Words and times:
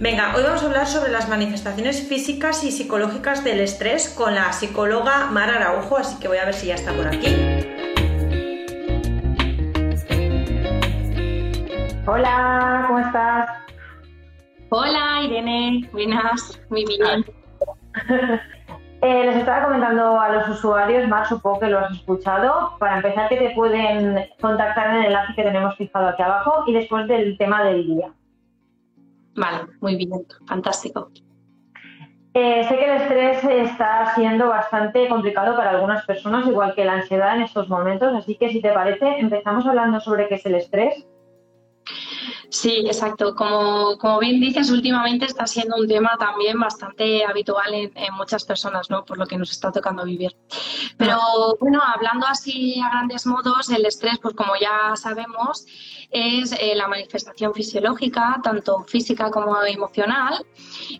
Venga, 0.00 0.32
hoy 0.36 0.44
vamos 0.44 0.62
a 0.62 0.66
hablar 0.66 0.86
sobre 0.86 1.10
las 1.10 1.28
manifestaciones 1.28 2.08
físicas 2.08 2.62
y 2.62 2.70
psicológicas 2.70 3.42
del 3.42 3.58
estrés 3.58 4.08
con 4.08 4.32
la 4.32 4.52
psicóloga 4.52 5.26
Mara 5.32 5.56
Araujo, 5.56 5.96
así 5.96 6.20
que 6.20 6.28
voy 6.28 6.38
a 6.38 6.44
ver 6.44 6.54
si 6.54 6.68
ya 6.68 6.76
está 6.76 6.92
por 6.92 7.08
aquí. 7.08 7.34
Hola, 12.06 12.84
¿cómo 12.86 13.00
estás? 13.00 13.50
Hola, 14.68 15.20
Irene, 15.24 15.88
buenas, 15.90 16.62
muy 16.70 16.84
bien. 16.84 17.24
eh, 19.02 19.24
les 19.24 19.36
estaba 19.36 19.64
comentando 19.64 20.20
a 20.20 20.28
los 20.28 20.48
usuarios, 20.48 21.08
Mar, 21.08 21.26
supongo 21.26 21.58
que 21.58 21.66
lo 21.66 21.80
has 21.80 21.90
escuchado. 21.90 22.76
Para 22.78 22.98
empezar, 22.98 23.28
que 23.28 23.36
te 23.36 23.50
pueden 23.50 24.28
contactar 24.40 24.90
en 24.90 24.96
el 24.98 25.06
enlace 25.06 25.34
que 25.34 25.42
tenemos 25.42 25.76
fijado 25.76 26.06
aquí 26.06 26.22
abajo 26.22 26.62
y 26.68 26.74
después 26.74 27.08
del 27.08 27.36
tema 27.36 27.64
del 27.64 27.84
día. 27.84 28.12
Vale, 29.38 29.68
muy 29.80 29.94
bien, 29.94 30.26
fantástico. 30.46 31.10
Eh, 32.34 32.66
sé 32.68 32.76
que 32.76 32.84
el 32.84 33.02
estrés 33.02 33.44
está 33.44 34.14
siendo 34.14 34.48
bastante 34.48 35.08
complicado 35.08 35.56
para 35.56 35.70
algunas 35.70 36.04
personas, 36.04 36.46
igual 36.46 36.74
que 36.74 36.84
la 36.84 36.94
ansiedad 36.94 37.36
en 37.36 37.42
estos 37.42 37.68
momentos, 37.68 38.14
así 38.14 38.36
que 38.36 38.50
si 38.50 38.60
te 38.60 38.72
parece, 38.72 39.18
empezamos 39.18 39.64
hablando 39.64 40.00
sobre 40.00 40.28
qué 40.28 40.34
es 40.34 40.46
el 40.46 40.56
estrés. 40.56 41.06
Sí, 42.50 42.84
exacto. 42.86 43.34
Como, 43.34 43.98
como 43.98 44.18
bien 44.20 44.40
dices, 44.40 44.70
últimamente 44.70 45.26
está 45.26 45.46
siendo 45.46 45.76
un 45.76 45.86
tema 45.86 46.16
también 46.18 46.58
bastante 46.58 47.24
habitual 47.24 47.74
en, 47.74 47.92
muchas 48.14 48.44
personas, 48.44 48.88
¿no? 48.88 49.04
Por 49.04 49.18
lo 49.18 49.26
que 49.26 49.36
nos 49.36 49.50
está 49.50 49.70
tocando 49.70 50.04
vivir. 50.04 50.34
Pero 50.96 51.18
bueno, 51.60 51.80
hablando 51.84 52.26
así 52.26 52.80
a 52.80 52.88
grandes 52.88 53.26
modos, 53.26 53.68
el 53.68 53.84
estrés, 53.84 54.18
pues 54.20 54.34
como 54.34 54.54
ya 54.58 54.96
sabemos, 54.96 55.66
es 56.10 56.52
eh, 56.52 56.74
la 56.74 56.88
manifestación 56.88 57.52
fisiológica, 57.52 58.40
tanto 58.42 58.82
física 58.84 59.30
como 59.30 59.62
emocional, 59.64 60.44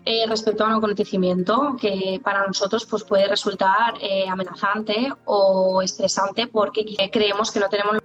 eh, 0.05 0.25
respecto 0.27 0.63
a 0.63 0.67
un 0.67 0.73
acontecimiento 0.73 1.75
que 1.81 2.21
para 2.23 2.45
nosotros 2.45 2.85
pues, 2.85 3.03
puede 3.03 3.27
resultar 3.27 3.95
eh, 4.01 4.29
amenazante 4.29 5.11
o 5.25 5.81
estresante 5.81 6.45
porque 6.47 6.85
creemos 7.11 7.51
que 7.51 7.59
no 7.59 7.69
tenemos 7.69 7.97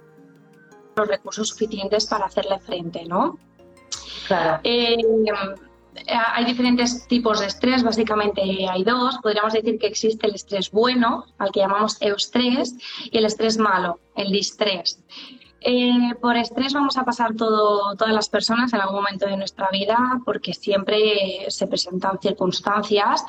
los 0.95 1.07
recursos 1.07 1.49
suficientes 1.49 2.05
para 2.07 2.25
hacerle 2.25 2.59
frente, 2.59 3.05
¿no? 3.05 3.37
Claro. 4.27 4.59
Eh, 4.63 4.97
hay 6.33 6.45
diferentes 6.45 7.07
tipos 7.07 7.39
de 7.39 7.47
estrés, 7.47 7.83
básicamente 7.83 8.41
hay 8.41 8.83
dos. 8.83 9.17
Podríamos 9.19 9.53
decir 9.53 9.79
que 9.79 9.87
existe 9.87 10.27
el 10.27 10.35
estrés 10.35 10.71
bueno, 10.71 11.25
al 11.37 11.51
que 11.51 11.61
llamamos 11.61 11.97
eustrés, 12.01 12.75
y 13.11 13.17
el 13.17 13.25
estrés 13.25 13.57
malo, 13.57 13.99
el 14.15 14.31
distrés. 14.31 14.99
Eh, 15.67 16.13
por 16.21 16.37
estrés 16.37 16.73
vamos 16.73 16.95
a 16.95 17.03
pasar 17.03 17.33
todo, 17.33 17.95
todas 17.95 18.13
las 18.13 18.29
personas 18.29 18.71
en 18.71 18.81
algún 18.81 18.97
momento 18.97 19.25
de 19.25 19.35
nuestra 19.35 19.67
vida 19.71 19.97
porque 20.23 20.53
siempre 20.53 21.47
se 21.49 21.65
presentan 21.65 22.19
circunstancias 22.21 23.25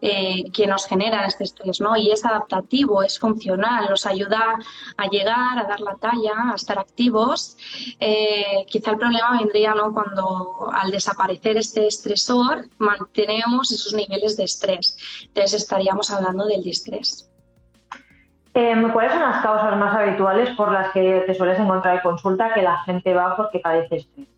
eh, 0.00 0.44
que 0.52 0.68
nos 0.68 0.86
generan 0.86 1.24
este 1.24 1.42
estrés, 1.42 1.80
¿no? 1.80 1.96
Y 1.96 2.12
es 2.12 2.24
adaptativo, 2.24 3.02
es 3.02 3.18
funcional, 3.18 3.88
nos 3.90 4.06
ayuda 4.06 4.56
a 4.96 5.06
llegar, 5.08 5.58
a 5.58 5.64
dar 5.64 5.80
la 5.80 5.96
talla, 5.96 6.52
a 6.52 6.54
estar 6.54 6.78
activos. 6.78 7.56
Eh, 7.98 8.64
quizá 8.68 8.92
el 8.92 8.98
problema 8.98 9.36
vendría, 9.36 9.74
¿no? 9.74 9.92
Cuando 9.92 10.70
al 10.72 10.92
desaparecer 10.92 11.56
este 11.56 11.88
estresor 11.88 12.68
mantenemos 12.78 13.72
esos 13.72 13.94
niveles 13.94 14.36
de 14.36 14.44
estrés. 14.44 14.96
Entonces 15.24 15.62
estaríamos 15.62 16.08
hablando 16.12 16.46
del 16.46 16.62
distrés. 16.62 17.29
Em, 18.54 18.92
¿Cuáles 18.92 19.12
son 19.12 19.22
las 19.22 19.42
causas 19.42 19.76
más 19.76 19.94
habituales 19.94 20.50
por 20.56 20.72
las 20.72 20.92
que 20.92 21.22
te 21.26 21.34
sueles 21.34 21.58
encontrar 21.58 21.96
en 21.96 22.02
consulta 22.02 22.52
que 22.52 22.62
la 22.62 22.78
gente 22.84 23.14
va 23.14 23.36
porque 23.36 23.60
padece 23.60 23.96
estrés? 23.96 24.29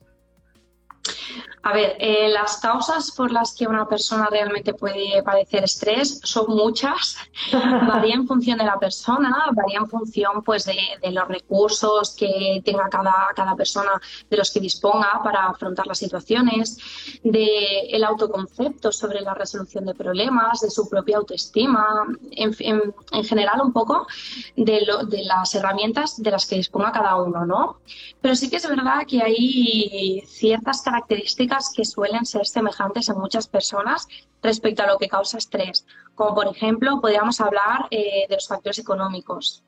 A 1.64 1.72
ver, 1.72 1.96
eh, 2.00 2.28
las 2.28 2.56
causas 2.56 3.12
por 3.12 3.30
las 3.30 3.54
que 3.54 3.68
una 3.68 3.86
persona 3.86 4.26
realmente 4.28 4.74
puede 4.74 5.22
padecer 5.22 5.62
estrés 5.62 6.20
son 6.24 6.46
muchas, 6.48 7.16
varía 7.52 8.16
en 8.16 8.26
función 8.26 8.58
de 8.58 8.64
la 8.64 8.80
persona, 8.80 9.46
varía 9.52 9.78
en 9.78 9.88
función 9.88 10.42
pues 10.42 10.64
de, 10.64 10.76
los 11.12 11.28
recursos 11.28 12.16
que 12.18 12.60
tenga 12.64 12.88
cada, 12.88 13.28
cada, 13.36 13.54
persona, 13.54 13.92
de 14.28 14.36
los 14.36 14.50
que 14.50 14.58
disponga 14.58 15.20
para 15.22 15.46
afrontar 15.46 15.86
las 15.86 15.98
situaciones, 15.98 16.78
de 17.22 17.82
el 17.90 18.02
autoconcepto 18.02 18.90
sobre 18.90 19.20
la 19.20 19.34
resolución 19.34 19.84
de 19.86 19.94
problemas, 19.94 20.60
de 20.62 20.70
su 20.70 20.88
propia 20.88 21.18
autoestima, 21.18 22.06
en, 22.32 22.56
en, 22.58 23.24
general 23.24 23.60
un 23.60 23.72
poco 23.72 24.08
de, 24.56 24.80
lo, 24.84 25.04
de 25.04 25.22
las 25.24 25.54
herramientas 25.54 26.20
de 26.20 26.30
las 26.32 26.44
que 26.44 26.56
disponga 26.56 26.90
cada 26.90 27.22
uno, 27.22 27.46
¿no? 27.46 27.76
Pero 28.20 28.34
sí 28.34 28.50
que 28.50 28.56
es 28.56 28.68
verdad 28.68 29.02
que 29.06 29.22
hay 29.22 30.22
ciertas 30.26 30.82
características 30.82 31.51
que 31.74 31.84
suelen 31.84 32.24
ser 32.24 32.46
semejantes 32.46 33.08
en 33.08 33.18
muchas 33.18 33.46
personas 33.46 34.06
respecto 34.42 34.82
a 34.82 34.86
lo 34.86 34.98
que 34.98 35.08
causa 35.08 35.38
estrés, 35.38 35.86
como 36.14 36.34
por 36.34 36.48
ejemplo 36.48 37.00
podríamos 37.00 37.40
hablar 37.40 37.86
eh, 37.90 38.26
de 38.28 38.34
los 38.34 38.48
factores 38.48 38.78
económicos. 38.78 39.62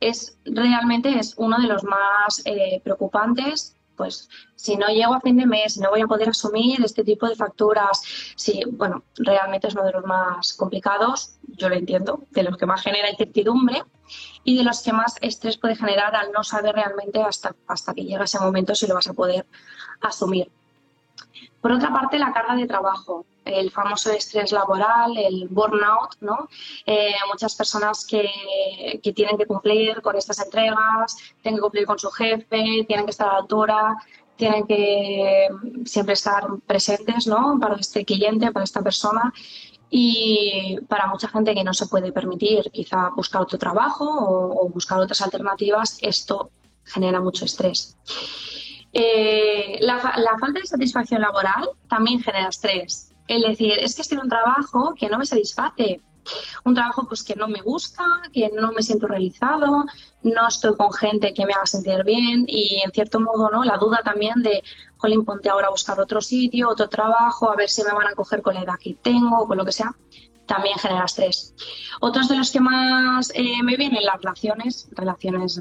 Es 0.00 0.38
realmente 0.44 1.18
es 1.18 1.34
uno 1.36 1.58
de 1.58 1.68
los 1.68 1.84
más 1.84 2.42
eh, 2.44 2.80
preocupantes 2.82 3.78
pues 3.98 4.30
si 4.54 4.76
no 4.76 4.86
llego 4.86 5.12
a 5.12 5.20
fin 5.20 5.36
de 5.36 5.44
mes, 5.44 5.76
no 5.76 5.90
voy 5.90 6.00
a 6.00 6.06
poder 6.06 6.30
asumir 6.30 6.82
este 6.82 7.04
tipo 7.04 7.28
de 7.28 7.34
facturas, 7.34 8.00
sí, 8.36 8.62
bueno, 8.70 9.02
realmente 9.16 9.66
es 9.66 9.74
uno 9.74 9.84
de 9.84 9.92
los 9.92 10.04
más 10.04 10.54
complicados, 10.54 11.34
yo 11.42 11.68
lo 11.68 11.74
entiendo, 11.74 12.24
de 12.30 12.44
los 12.44 12.56
que 12.56 12.64
más 12.64 12.80
genera 12.80 13.10
incertidumbre 13.10 13.82
y 14.44 14.56
de 14.56 14.62
los 14.62 14.82
que 14.82 14.92
más 14.92 15.16
estrés 15.20 15.58
puede 15.58 15.76
generar 15.76 16.14
al 16.14 16.32
no 16.32 16.44
saber 16.44 16.76
realmente 16.76 17.20
hasta, 17.20 17.54
hasta 17.66 17.92
que 17.92 18.04
llega 18.04 18.24
ese 18.24 18.38
momento 18.38 18.74
si 18.74 18.86
lo 18.86 18.94
vas 18.94 19.08
a 19.08 19.14
poder 19.14 19.46
asumir. 20.00 20.50
Por 21.60 21.72
otra 21.72 21.92
parte, 21.92 22.18
la 22.18 22.32
carga 22.32 22.54
de 22.54 22.66
trabajo, 22.66 23.26
el 23.44 23.70
famoso 23.70 24.12
estrés 24.12 24.52
laboral, 24.52 25.16
el 25.16 25.48
burnout, 25.48 26.16
¿no? 26.20 26.48
Eh, 26.86 27.14
muchas 27.30 27.54
personas 27.56 28.06
que, 28.06 28.28
tienen 29.14 29.36
que 29.36 29.46
cumplir 29.46 30.00
con 30.00 30.16
estas 30.16 30.38
entregas, 30.40 31.16
tienen 31.42 31.58
que 31.58 31.62
cumplir 31.62 31.86
con 31.86 31.98
su 31.98 32.10
jefe, 32.10 32.84
tienen 32.86 33.04
que 33.04 33.10
estar 33.10 33.28
a 33.28 33.32
la 33.32 33.38
altura, 33.38 33.96
tienen 34.36 34.66
que 34.66 35.48
siempre 35.84 36.14
estar 36.14 36.46
presentes, 36.66 37.26
¿no? 37.26 37.58
Para 37.60 37.74
este 37.74 38.04
cliente, 38.04 38.52
para 38.52 38.64
esta 38.64 38.82
persona. 38.82 39.32
Y 39.90 40.78
para 40.86 41.06
mucha 41.06 41.28
gente 41.28 41.54
que 41.54 41.64
no 41.64 41.72
se 41.72 41.86
puede 41.86 42.12
permitir 42.12 42.70
quizá 42.70 43.08
buscar 43.16 43.40
otro 43.42 43.58
trabajo 43.58 44.04
o 44.06 44.68
buscar 44.68 45.00
otras 45.00 45.22
alternativas, 45.22 45.98
esto 46.02 46.50
genera 46.84 47.20
mucho 47.20 47.46
estrés. 47.46 47.96
Eh, 48.92 49.78
la, 49.80 49.98
falta 50.40 50.60
de 50.60 50.66
satisfacción 50.66 51.20
laboral 51.20 51.70
también 51.88 52.20
genera 52.20 52.48
estrés. 52.48 53.12
Es 53.26 53.42
decir, 53.42 53.72
es 53.78 53.94
que 53.94 54.02
estoy 54.02 54.16
en 54.16 54.24
un 54.24 54.30
trabajo 54.30 54.94
que 54.98 55.08
no 55.08 55.18
me 55.18 55.26
satisface, 55.26 56.00
un 56.64 56.74
trabajo 56.74 57.06
pues 57.06 57.22
que 57.22 57.34
no 57.34 57.48
me 57.48 57.60
gusta, 57.60 58.04
que 58.32 58.50
no 58.54 58.72
me 58.72 58.82
siento 58.82 59.06
realizado, 59.06 59.84
no 60.22 60.48
estoy 60.48 60.74
con 60.76 60.92
gente 60.92 61.34
que 61.34 61.44
me 61.44 61.52
haga 61.52 61.66
sentir 61.66 62.04
bien 62.04 62.44
y 62.46 62.80
en 62.84 62.90
cierto 62.92 63.20
modo 63.20 63.50
no 63.50 63.64
la 63.64 63.76
duda 63.76 64.00
también 64.02 64.42
de, 64.42 64.62
jolín, 64.96 65.24
ponte 65.24 65.50
ahora 65.50 65.68
a 65.68 65.70
buscar 65.70 66.00
otro 66.00 66.20
sitio, 66.20 66.68
otro 66.68 66.88
trabajo, 66.88 67.50
a 67.50 67.56
ver 67.56 67.68
si 67.68 67.82
me 67.82 67.92
van 67.92 68.08
a 68.08 68.14
coger 68.14 68.42
con 68.42 68.54
la 68.54 68.62
edad 68.62 68.78
que 68.82 68.94
tengo 68.94 69.46
con 69.46 69.58
lo 69.58 69.64
que 69.64 69.72
sea, 69.72 69.94
también 70.46 70.78
genera 70.78 71.04
estrés. 71.04 71.54
Otros 72.00 72.28
de 72.28 72.36
los 72.36 72.50
que 72.50 72.60
más 72.60 73.30
eh, 73.34 73.62
me 73.62 73.76
vienen 73.76 74.04
las 74.04 74.16
relaciones, 74.16 74.88
relaciones 74.92 75.60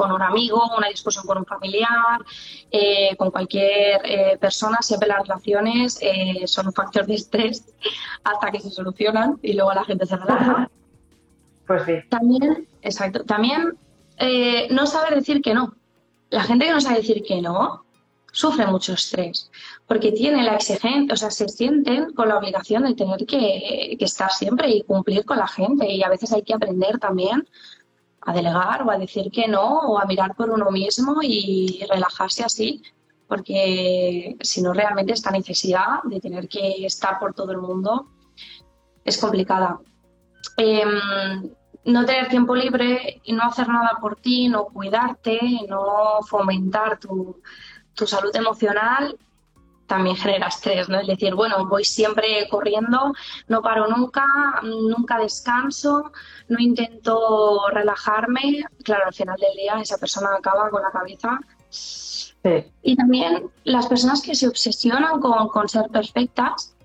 con 0.00 0.12
un 0.12 0.22
amigo, 0.22 0.62
una 0.78 0.88
discusión 0.88 1.26
con 1.26 1.36
un 1.36 1.44
familiar, 1.44 2.20
eh, 2.70 3.14
con 3.18 3.30
cualquier 3.30 4.00
eh, 4.02 4.38
persona, 4.40 4.78
siempre 4.80 5.08
las 5.08 5.20
relaciones 5.20 5.98
eh, 6.00 6.46
son 6.46 6.68
un 6.68 6.72
factor 6.72 7.04
de 7.04 7.16
estrés 7.16 7.66
hasta 8.24 8.50
que 8.50 8.60
se 8.60 8.70
solucionan 8.70 9.38
y 9.42 9.52
luego 9.52 9.74
la 9.74 9.84
gente 9.84 10.06
se 10.06 10.16
relaja. 10.16 10.70
Pues 11.66 11.84
sí. 11.84 11.92
También, 12.08 12.66
exacto, 12.82 13.22
también 13.24 13.78
no 14.70 14.86
saber 14.86 15.14
decir 15.14 15.40
que 15.40 15.54
no. 15.54 15.76
La 16.28 16.42
gente 16.42 16.64
que 16.64 16.72
no 16.72 16.80
sabe 16.80 16.96
decir 16.96 17.22
que 17.22 17.40
no 17.40 17.84
sufre 18.32 18.66
mucho 18.66 18.94
estrés 18.94 19.52
porque 19.86 20.10
tiene 20.10 20.42
la 20.42 20.56
exigencia, 20.56 21.14
o 21.14 21.16
sea, 21.16 21.30
se 21.30 21.48
sienten 21.48 22.12
con 22.14 22.28
la 22.28 22.38
obligación 22.38 22.82
de 22.82 22.94
tener 22.96 23.24
que, 23.24 23.94
que 23.96 24.04
estar 24.04 24.32
siempre 24.32 24.68
y 24.68 24.82
cumplir 24.82 25.24
con 25.24 25.38
la 25.38 25.46
gente 25.46 25.88
y 25.88 26.02
a 26.02 26.08
veces 26.08 26.32
hay 26.32 26.42
que 26.42 26.54
aprender 26.54 26.98
también 26.98 27.46
a 28.22 28.32
delegar 28.32 28.82
o 28.82 28.90
a 28.90 28.98
decir 28.98 29.30
que 29.30 29.48
no 29.48 29.80
o 29.80 29.98
a 29.98 30.04
mirar 30.04 30.34
por 30.34 30.50
uno 30.50 30.70
mismo 30.70 31.20
y 31.22 31.84
relajarse 31.88 32.44
así, 32.44 32.82
porque 33.26 34.36
si 34.40 34.62
no 34.62 34.72
realmente 34.72 35.12
esta 35.12 35.30
necesidad 35.30 36.02
de 36.04 36.20
tener 36.20 36.48
que 36.48 36.84
estar 36.84 37.18
por 37.18 37.32
todo 37.32 37.52
el 37.52 37.58
mundo 37.58 38.08
es 39.04 39.18
complicada. 39.18 39.80
Em, 40.56 41.50
no 41.84 42.04
tener 42.04 42.28
tiempo 42.28 42.54
libre 42.54 43.20
y 43.24 43.32
no 43.32 43.44
hacer 43.44 43.68
nada 43.68 43.98
por 44.00 44.16
ti, 44.16 44.48
no 44.48 44.66
cuidarte, 44.66 45.40
no 45.68 46.20
fomentar 46.28 46.98
tu, 46.98 47.40
tu 47.94 48.06
salud 48.06 48.34
emocional, 48.34 49.16
también 49.90 50.14
genera 50.14 50.46
estrés, 50.46 50.88
¿no? 50.88 51.00
Es 51.00 51.08
decir, 51.08 51.34
bueno, 51.34 51.66
voy 51.66 51.82
siempre 51.82 52.46
corriendo, 52.48 53.12
no 53.48 53.60
paro 53.60 53.88
nunca, 53.88 54.24
nunca 54.62 55.18
descanso, 55.18 56.12
no 56.46 56.58
intento 56.60 57.66
relajarme. 57.72 58.64
Claro, 58.84 59.06
al 59.08 59.14
final 59.14 59.36
del 59.40 59.56
día 59.56 59.80
esa 59.80 59.98
persona 59.98 60.28
acaba 60.38 60.70
con 60.70 60.80
la 60.80 60.92
cabeza. 60.92 61.40
Y 62.82 62.94
también 62.94 63.50
las 63.64 63.88
personas 63.88 64.22
que 64.22 64.36
se 64.36 64.46
obsesionan 64.46 65.18
con, 65.20 65.48
con 65.48 65.68
ser 65.68 65.88
perfectas, 65.90 66.76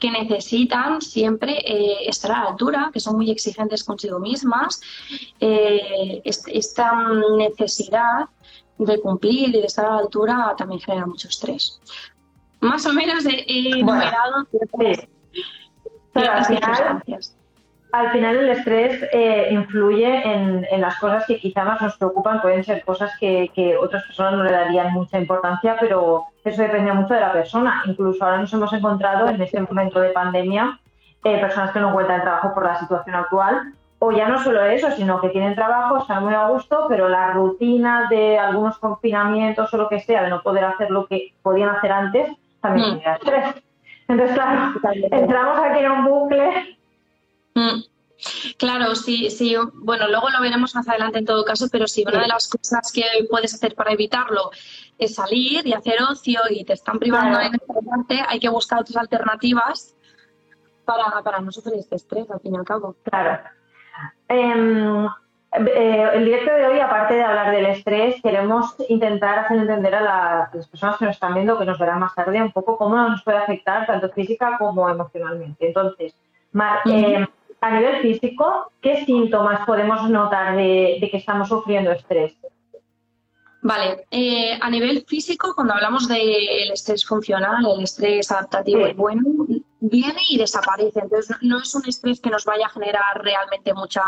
que 0.00 0.10
necesitan 0.10 1.00
siempre 1.00 1.52
eh, 1.64 2.08
estar 2.08 2.32
a 2.32 2.40
la 2.42 2.50
altura, 2.50 2.90
que 2.92 2.98
son 2.98 3.14
muy 3.14 3.30
exigentes 3.30 3.84
consigo 3.84 4.18
mismas, 4.18 4.80
eh, 5.38 6.20
esta 6.24 6.90
necesidad 7.36 8.28
de 8.76 9.00
cumplir 9.00 9.50
y 9.50 9.60
de 9.60 9.66
estar 9.66 9.86
a 9.86 9.90
la 9.90 9.98
altura 9.98 10.54
también 10.58 10.80
genera 10.80 11.06
mucho 11.06 11.28
estrés 11.28 11.80
más 12.64 12.86
o 12.86 12.92
menos 12.92 13.24
he 13.26 13.44
enumerado 13.78 14.46
al, 16.14 16.44
final, 16.44 17.02
al 17.92 18.10
final 18.12 18.36
el 18.36 18.48
estrés 18.50 19.04
eh, 19.12 19.48
influye 19.50 20.22
en, 20.24 20.80
las 20.80 20.98
cosas 20.98 21.24
que 21.26 21.38
quizá 21.38 21.64
más 21.64 21.80
nos 21.82 21.96
preocupan, 21.96 22.40
pueden 22.40 22.62
ser 22.62 22.84
cosas 22.84 23.12
que, 23.18 23.76
otras 23.80 24.04
personas 24.04 24.34
no 24.34 24.44
le 24.44 24.52
darían 24.52 24.92
mucha 24.92 25.18
importancia, 25.18 25.76
pero 25.80 26.24
eso 26.44 26.62
depende 26.62 26.92
mucho 26.92 27.14
de 27.14 27.20
la 27.20 27.32
persona. 27.32 27.82
Incluso 27.86 28.24
ahora 28.24 28.38
nos 28.38 28.52
hemos 28.52 28.72
encontrado 28.72 29.28
en 29.28 29.42
este 29.42 29.60
momento 29.60 30.00
de 30.00 30.10
pandemia 30.10 30.78
eh, 31.24 31.40
personas 31.40 31.72
que 31.72 31.80
no 31.80 31.88
encuentran 31.88 32.22
trabajo 32.22 32.54
por 32.54 32.64
la 32.64 32.78
situación 32.78 33.16
actual 33.16 33.74
o 33.98 34.12
ya 34.12 34.28
no 34.28 34.42
solo 34.42 34.64
eso, 34.64 34.90
sino 34.90 35.20
que 35.20 35.30
tienen 35.30 35.54
trabajo, 35.54 35.98
están 35.98 36.24
muy 36.24 36.34
a 36.34 36.48
gusto, 36.48 36.86
pero 36.88 37.08
la 37.08 37.32
rutina 37.32 38.06
de 38.10 38.38
algunos 38.38 38.78
confinamientos 38.78 39.72
o 39.72 39.76
lo 39.78 39.88
que 39.88 40.00
sea, 40.00 40.22
de 40.24 40.30
no 40.30 40.42
poder 40.42 40.64
hacer 40.64 40.90
lo 40.90 41.06
que 41.06 41.32
podían 41.42 41.70
hacer 41.70 41.90
antes, 41.90 42.28
mm. 42.70 43.00
Entonces, 44.06 44.34
claro, 44.36 44.74
entramos 45.10 45.58
aquí 45.58 45.78
en 45.80 45.90
un 45.90 46.04
bucle. 46.04 46.78
Mm. 47.54 47.80
Claro, 48.58 48.94
sí, 48.94 49.30
sí, 49.30 49.54
bueno, 49.74 50.08
luego 50.08 50.30
lo 50.30 50.40
veremos 50.40 50.74
más 50.74 50.88
adelante 50.88 51.18
en 51.18 51.26
todo 51.26 51.44
caso, 51.44 51.66
pero 51.70 51.86
sí, 51.86 52.04
una 52.06 52.22
de 52.22 52.28
las 52.28 52.48
cosas 52.48 52.90
que 52.92 53.02
puedes 53.28 53.54
hacer 53.54 53.74
para 53.74 53.92
evitarlo 53.92 54.50
es 54.98 55.14
salir 55.14 55.66
y 55.66 55.72
hacer 55.72 55.96
ocio 56.02 56.40
y 56.48 56.64
te 56.64 56.72
están 56.72 56.98
privando 56.98 57.40
en 57.40 57.54
esta 57.54 57.74
parte, 57.90 58.22
hay 58.26 58.40
que 58.40 58.48
buscar 58.48 58.80
otras 58.80 58.96
alternativas 58.96 59.94
para, 60.84 61.22
para 61.22 61.40
no 61.40 61.50
sufrir 61.50 61.78
este 61.78 61.96
estrés, 61.96 62.30
al 62.30 62.40
fin 62.40 62.54
y 62.54 62.58
al 62.58 62.64
cabo. 62.64 62.96
Claro. 63.02 63.42
Em, 64.28 65.08
eh, 65.54 66.10
el 66.14 66.24
directo 66.24 66.52
de 66.52 66.66
hoy, 66.66 66.80
aparte 66.80 67.14
de 67.14 67.22
hablar 67.22 67.52
del 67.52 67.66
estrés, 67.66 68.20
queremos 68.20 68.74
intentar 68.88 69.40
hacer 69.40 69.58
entender 69.58 69.94
a, 69.94 70.50
las 70.52 70.68
personas 70.68 70.98
que 70.98 71.04
nos 71.04 71.14
están 71.14 71.34
viendo, 71.34 71.58
que 71.58 71.64
nos 71.64 71.78
verán 71.78 72.00
más 72.00 72.14
tarde, 72.14 72.42
un 72.42 72.50
poco 72.50 72.76
cómo 72.76 72.96
nos 72.96 73.22
puede 73.22 73.38
afectar 73.38 73.86
tanto 73.86 74.08
física 74.10 74.56
como 74.58 74.88
emocionalmente. 74.88 75.68
Entonces, 75.68 76.16
Mar, 76.52 76.80
eh, 76.86 77.24
a 77.60 77.70
nivel 77.70 78.02
físico, 78.02 78.72
¿qué 78.80 79.04
síntomas 79.04 79.64
podemos 79.64 80.08
notar 80.10 80.56
de, 80.56 81.08
que 81.10 81.16
estamos 81.16 81.48
sufriendo 81.48 81.92
estrés? 81.92 82.36
Vale, 83.62 84.04
eh, 84.10 84.58
a 84.60 84.68
nivel 84.68 85.04
físico, 85.06 85.54
cuando 85.54 85.74
hablamos 85.74 86.06
del 86.08 86.70
estrés 86.72 87.06
funcional, 87.06 87.64
el 87.64 87.84
estrés 87.84 88.30
adaptativo 88.30 88.86
y 88.86 88.92
bueno, 88.92 89.22
viene 89.86 90.20
y 90.30 90.38
desaparece. 90.38 91.00
Entonces, 91.00 91.36
no 91.42 91.58
es 91.60 91.74
un 91.74 91.86
estrés 91.86 92.20
que 92.20 92.30
nos 92.30 92.44
vaya 92.44 92.66
a 92.66 92.70
generar 92.70 93.22
realmente 93.22 93.74
mucha 93.74 94.02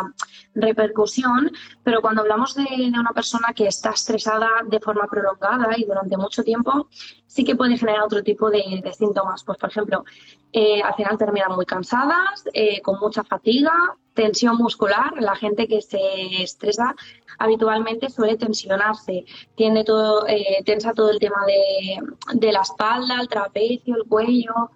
repercusión, 0.55 1.51
pero 1.83 2.01
cuando 2.01 2.23
hablamos 2.23 2.55
de, 2.55 2.65
una 2.99 3.13
persona 3.13 3.53
que 3.55 3.67
está 3.67 3.91
estresada 3.91 4.49
de 4.67 4.81
forma 4.81 5.07
prolongada 5.07 5.69
y 5.77 5.85
durante 5.85 6.17
mucho 6.17 6.43
tiempo, 6.43 6.89
sí 7.27 7.45
que 7.45 7.57
puede 7.57 7.77
generar 7.77 8.03
otro 8.05 8.23
tipo 8.23 8.51
de, 8.51 8.83
síntomas. 8.97 9.45
Pues, 9.45 9.59
por 9.59 9.71
ejemplo, 9.71 10.05
eh, 10.53 10.81
al 10.83 10.95
final 10.95 11.19
terminan 11.19 11.53
muy 11.53 11.67
cansadas, 11.67 12.45
eh, 12.55 12.81
con 12.81 12.99
mucha 12.99 13.23
fatiga, 13.23 13.73
tensión 14.15 14.57
muscular. 14.57 15.13
La 15.21 15.37
gente 15.37 15.69
que 15.69 15.83
se 15.83 16.43
estresa 16.43 16.95
habitualmente 17.39 18.09
suele 18.09 18.39
tensionarse, 18.39 19.27
tiene 19.57 19.85
todo, 19.85 20.27
eh, 20.27 20.63
tensa 20.65 20.95
todo 20.95 21.11
el 21.11 21.19
tema 21.19 21.45
de, 21.47 22.01
de 22.33 22.53
la 22.53 22.63
espalda, 22.63 23.21
el 23.21 23.29
trapecio, 23.29 23.95
el 23.95 24.09
cuello 24.09 24.71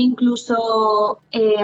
incluso 0.00 1.20
eh, 1.30 1.56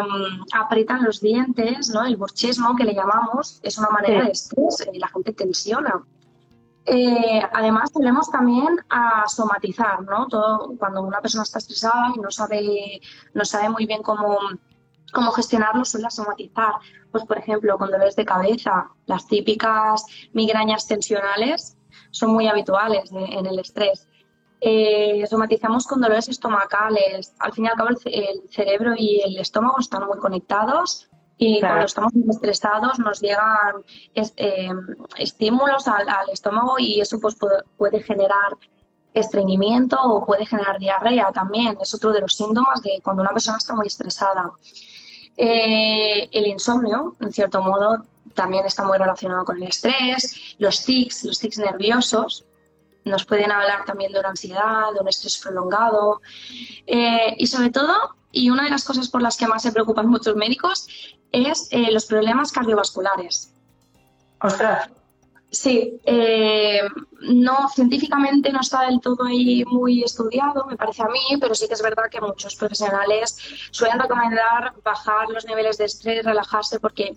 aprietan 0.52 1.04
los 1.04 1.20
dientes, 1.20 1.90
¿no? 1.90 2.04
El 2.04 2.16
borchismo 2.16 2.74
que 2.74 2.84
le 2.84 2.94
llamamos 2.94 3.60
es 3.62 3.78
una 3.78 3.90
manera 3.90 4.24
de 4.24 4.32
estrés 4.32 4.86
y 4.92 4.98
la 4.98 5.08
gente 5.08 5.32
tensiona. 5.32 6.04
Eh, 6.86 7.42
además, 7.52 7.92
tenemos 7.92 8.30
también 8.30 8.76
a 8.90 9.26
somatizar, 9.28 10.02
¿no? 10.02 10.26
Todo, 10.26 10.74
cuando 10.78 11.02
una 11.02 11.20
persona 11.20 11.44
está 11.44 11.58
estresada 11.58 12.12
y 12.14 12.20
no 12.20 12.30
sabe, 12.30 13.00
no 13.32 13.44
sabe 13.44 13.68
muy 13.70 13.86
bien 13.86 14.02
cómo, 14.02 14.38
cómo 15.12 15.30
gestionarlo, 15.30 15.84
suele 15.84 16.10
somatizar. 16.10 16.74
Pues, 17.12 17.24
por 17.24 17.38
ejemplo, 17.38 17.78
con 17.78 17.90
dolores 17.90 18.16
de 18.16 18.24
cabeza, 18.24 18.90
las 19.06 19.26
típicas 19.26 20.04
migrañas 20.32 20.86
tensionales 20.86 21.76
son 22.10 22.32
muy 22.32 22.48
habituales 22.48 23.10
en 23.12 23.46
el 23.46 23.58
estrés 23.58 24.08
eh, 24.66 25.26
somatizamos 25.28 25.86
con 25.86 26.00
dolores 26.00 26.26
estomacales. 26.26 27.34
Al 27.38 27.52
fin 27.52 27.66
y 27.66 27.68
al 27.68 27.74
cabo, 27.74 27.90
el, 27.90 28.42
cerebro 28.48 28.94
y 28.96 29.20
el 29.20 29.36
estómago 29.36 29.78
están 29.78 30.06
muy 30.06 30.16
conectados 30.18 31.06
y 31.36 31.60
cuando 31.60 31.84
estamos 31.84 32.12
estresados 32.30 32.98
nos 32.98 33.20
llegan 33.20 33.84
eh, 34.14 34.70
estímulos 35.18 35.86
al, 35.86 36.06
estómago 36.32 36.78
y 36.78 36.98
eso 36.98 37.20
pues, 37.20 37.36
puede, 37.76 38.02
generar 38.02 38.56
estreñimiento 39.12 40.00
o 40.00 40.24
puede 40.24 40.46
generar 40.46 40.78
diarrea 40.78 41.30
también. 41.30 41.76
Es 41.82 41.92
otro 41.92 42.12
de 42.12 42.22
los 42.22 42.34
síntomas 42.34 42.80
de 42.80 43.02
cuando 43.04 43.20
una 43.20 43.32
persona 43.32 43.58
está 43.58 43.74
muy 43.74 43.88
estresada. 43.88 44.50
Eh, 45.36 46.26
el 46.32 46.46
insomnio, 46.46 47.16
en 47.20 47.32
cierto 47.34 47.60
modo, 47.60 48.02
también 48.32 48.64
está 48.64 48.82
muy 48.82 48.96
relacionado 48.96 49.44
con 49.44 49.58
el 49.58 49.64
estrés, 49.64 50.56
los 50.56 50.82
tics, 50.86 51.24
los 51.24 51.38
tics 51.38 51.58
nerviosos, 51.58 52.46
nos 53.04 53.24
pueden 53.24 53.52
hablar 53.52 53.84
también 53.84 54.12
de 54.12 54.20
una 54.20 54.30
ansiedad, 54.30 54.92
de 54.94 55.00
un 55.00 55.08
estrés 55.08 55.38
prolongado 55.38 56.20
eh, 56.86 57.34
y 57.36 57.46
sobre 57.46 57.70
todo, 57.70 58.16
y 58.32 58.50
una 58.50 58.64
de 58.64 58.70
las 58.70 58.84
cosas 58.84 59.08
por 59.08 59.22
las 59.22 59.36
que 59.36 59.46
más 59.46 59.62
se 59.62 59.72
preocupan 59.72 60.08
muchos 60.08 60.34
médicos 60.36 60.88
es 61.30 61.68
eh, 61.70 61.90
los 61.92 62.06
problemas 62.06 62.52
cardiovasculares. 62.52 63.52
Ostras. 64.40 64.90
Sí, 65.50 66.00
eh, 66.04 66.80
no 67.20 67.68
científicamente 67.68 68.50
no 68.50 68.60
está 68.60 68.86
del 68.86 69.00
todo 69.00 69.24
ahí 69.24 69.64
muy 69.66 70.02
estudiado, 70.02 70.66
me 70.66 70.76
parece 70.76 71.02
a 71.02 71.06
mí, 71.06 71.38
pero 71.40 71.54
sí 71.54 71.68
que 71.68 71.74
es 71.74 71.82
verdad 71.82 72.10
que 72.10 72.20
muchos 72.20 72.56
profesionales 72.56 73.38
suelen 73.70 74.00
recomendar 74.00 74.74
bajar 74.82 75.28
los 75.28 75.44
niveles 75.44 75.78
de 75.78 75.84
estrés, 75.84 76.24
relajarse, 76.24 76.80
porque 76.80 77.16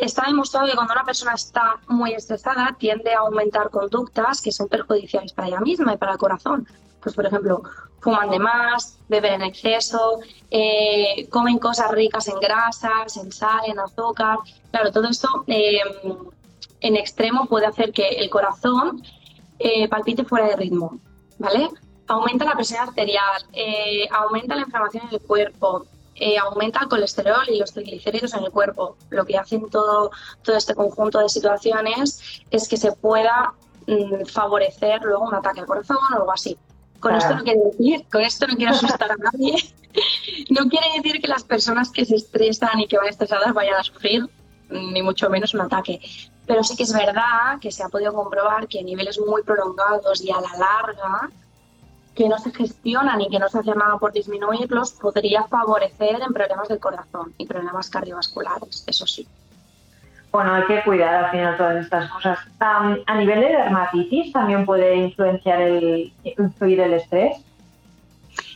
está 0.00 0.24
demostrado 0.26 0.66
que 0.66 0.74
cuando 0.74 0.92
una 0.92 1.04
persona 1.04 1.34
está 1.34 1.80
muy 1.88 2.12
estresada 2.12 2.76
tiende 2.78 3.12
a 3.12 3.20
aumentar 3.20 3.70
conductas 3.70 4.40
que 4.40 4.52
son 4.52 4.68
perjudiciales 4.68 5.32
para 5.32 5.48
ella 5.48 5.60
misma 5.60 5.94
y 5.94 5.96
para 5.96 6.12
el 6.12 6.18
corazón. 6.18 6.66
Pues, 7.00 7.14
por 7.14 7.26
ejemplo, 7.26 7.62
fuman 8.00 8.30
de 8.30 8.38
más, 8.38 8.98
beben 9.08 9.34
en 9.34 9.42
exceso, 9.42 10.20
eh, 10.50 11.28
comen 11.30 11.58
cosas 11.58 11.90
ricas 11.90 12.28
en 12.28 12.38
grasas, 12.38 13.16
en 13.16 13.32
sal, 13.32 13.60
en 13.66 13.78
azúcar. 13.78 14.38
Claro, 14.70 14.92
todo 14.92 15.08
esto 15.08 15.28
eh, 15.46 15.80
en 16.80 16.96
extremo 16.96 17.46
puede 17.46 17.66
hacer 17.66 17.92
que 17.92 18.08
el 18.08 18.30
corazón 18.30 19.02
eh, 19.58 19.88
palpite 19.88 20.24
fuera 20.24 20.46
de 20.48 20.56
ritmo, 20.56 21.00
¿vale? 21.38 21.70
Aumenta 22.06 22.44
la 22.44 22.54
presión 22.54 22.80
arterial, 22.80 23.42
aumenta 24.10 24.54
la 24.54 24.62
inflamación 24.62 25.08
en 25.08 25.14
el 25.14 25.20
cuerpo, 25.20 25.86
eh, 26.20 26.38
aumenta 26.38 26.80
el 26.80 26.88
colesterol 26.88 27.48
y 27.48 27.58
los 27.58 27.72
triglicéridos 27.72 28.34
en 28.34 28.44
el 28.44 28.50
cuerpo. 28.50 28.96
Lo 29.10 29.24
que 29.24 29.38
hacen 29.38 29.68
todo, 29.70 30.10
todo 30.42 30.56
este 30.56 30.74
conjunto 30.74 31.20
de 31.20 31.28
situaciones 31.28 32.42
es 32.50 32.68
que 32.68 32.76
se 32.76 32.92
pueda 32.92 33.54
mm, 33.86 34.24
favorecer 34.26 35.00
luego 35.02 35.24
un 35.24 35.34
ataque 35.34 35.60
al 35.60 35.66
corazón 35.66 35.98
o 36.12 36.16
algo 36.16 36.32
así. 36.32 36.58
Con 37.00 37.14
esto 37.14 37.36
no 37.36 37.44
quiero 37.44 37.64
decir, 37.70 38.04
con 38.10 38.22
esto 38.22 38.46
no 38.48 38.56
quiero 38.56 38.72
asustar 38.72 39.12
a 39.12 39.16
nadie. 39.16 39.54
no 40.50 40.68
quiere 40.68 40.86
decir 40.96 41.20
que 41.20 41.28
las 41.28 41.44
personas 41.44 41.90
que 41.90 42.04
se 42.04 42.16
estresan 42.16 42.80
y 42.80 42.88
que 42.88 42.96
van 42.96 43.08
estresadas 43.08 43.54
vayan 43.54 43.76
a 43.76 43.84
sufrir 43.84 44.28
ni 44.70 45.02
mucho 45.02 45.30
menos 45.30 45.54
un 45.54 45.60
ataque. 45.60 46.00
Pero 46.46 46.64
sí 46.64 46.76
que 46.76 46.82
es 46.82 46.92
verdad 46.92 47.58
que 47.60 47.70
se 47.70 47.82
ha 47.82 47.88
podido 47.88 48.12
comprobar 48.12 48.66
que 48.66 48.80
a 48.80 48.82
niveles 48.82 49.20
muy 49.20 49.42
prolongados 49.42 50.20
y 50.22 50.30
a 50.30 50.40
la 50.40 50.50
larga 50.58 51.30
que 52.18 52.28
no 52.28 52.36
se 52.36 52.50
gestionan 52.50 53.20
y 53.20 53.28
que 53.28 53.38
no 53.38 53.48
se 53.48 53.60
hace 53.60 53.72
nada 53.76 53.96
por 53.96 54.12
disminuirlos, 54.12 54.90
podría 54.90 55.44
favorecer 55.44 56.20
en 56.20 56.32
problemas 56.32 56.66
del 56.66 56.80
corazón 56.80 57.32
y 57.38 57.46
problemas 57.46 57.88
cardiovasculares, 57.88 58.82
eso 58.88 59.06
sí. 59.06 59.24
Bueno, 60.32 60.52
hay 60.54 60.64
que 60.66 60.82
cuidar 60.82 61.24
al 61.24 61.30
final 61.30 61.56
todas 61.56 61.84
estas 61.84 62.10
cosas. 62.10 62.38
a 62.58 63.14
nivel 63.16 63.40
de 63.40 63.46
dermatitis, 63.46 64.32
¿también 64.32 64.66
puede 64.66 64.96
influenciar 64.96 65.62
el, 65.62 66.12
influir 66.24 66.80
el 66.80 66.94
estrés? 66.94 67.36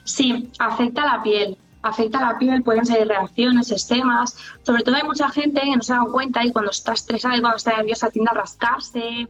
Sí, 0.03 0.51
afecta 0.59 1.07
la 1.07 1.23
piel. 1.23 1.57
afecta 1.83 2.19
a 2.19 2.33
la 2.33 2.39
piel, 2.39 2.65
pueden 2.65 2.85
ser 2.85 3.07
reacciones, 3.07 3.69
sistemas. 3.69 4.37
Sobre 4.65 4.83
todo 4.83 4.97
hay 4.97 5.05
mucha 5.05 5.29
gente 5.31 5.61
que 5.61 5.77
no 5.77 5.83
se 5.83 5.93
da 5.93 6.05
cuenta 6.11 6.45
y 6.45 6.51
cuando 6.51 6.73
está 6.73 6.95
estresada 6.95 7.37
y 7.37 7.41
cuando 7.41 7.59
está 7.59 7.77
nerviosa 7.77 8.11
tiende 8.11 8.31
a 8.33 8.35
rascarse, 8.35 9.29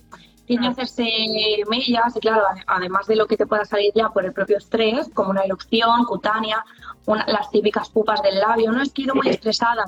tiende 0.53 0.69
a 0.69 0.71
hacerse 0.71 1.09
mellas 1.69 2.17
y 2.17 2.21
claro, 2.21 2.43
además 2.67 3.07
de 3.07 3.17
lo 3.17 3.27
que 3.27 3.37
te 3.37 3.47
pueda 3.47 3.65
salir 3.65 3.93
ya 3.95 4.09
por 4.11 4.25
el 4.25 4.33
propio 4.33 4.59
estrés, 4.59 5.09
como 5.15 5.31
una 5.31 5.43
erupción 5.43 6.05
cutánea, 6.05 6.65
las 7.07 7.51
típicas 7.51 7.89
pupas 7.89 8.23
del 8.23 8.39
labio, 8.39 8.73
no 8.73 8.83
es 8.83 8.93
que 8.93 9.07
muy 9.13 9.29
estresada. 9.29 9.85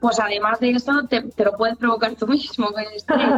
Pues 0.00 0.18
además 0.18 0.58
de 0.60 0.70
eso 0.70 1.02
te, 1.08 1.22
lo 1.44 1.56
puedes 1.56 1.76
provocar 1.76 2.14
tú 2.14 2.26
mismo 2.28 2.72
con 2.72 2.82
el 2.82 2.92
estrés. 2.92 3.28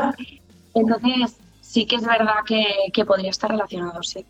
Entonces 0.74 1.36
sí 1.60 1.86
que 1.86 1.96
es 1.96 2.06
verdad 2.06 2.36
que, 2.46 2.64
que 2.92 3.04
podría 3.04 3.30
estar 3.30 3.50
relacionado, 3.50 4.02
sí. 4.02 4.24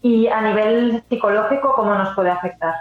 Y 0.00 0.28
a 0.28 0.40
nivel 0.42 1.02
psicológico, 1.08 1.74
¿cómo 1.74 1.94
nos 1.94 2.14
puede 2.14 2.30
afectar? 2.30 2.74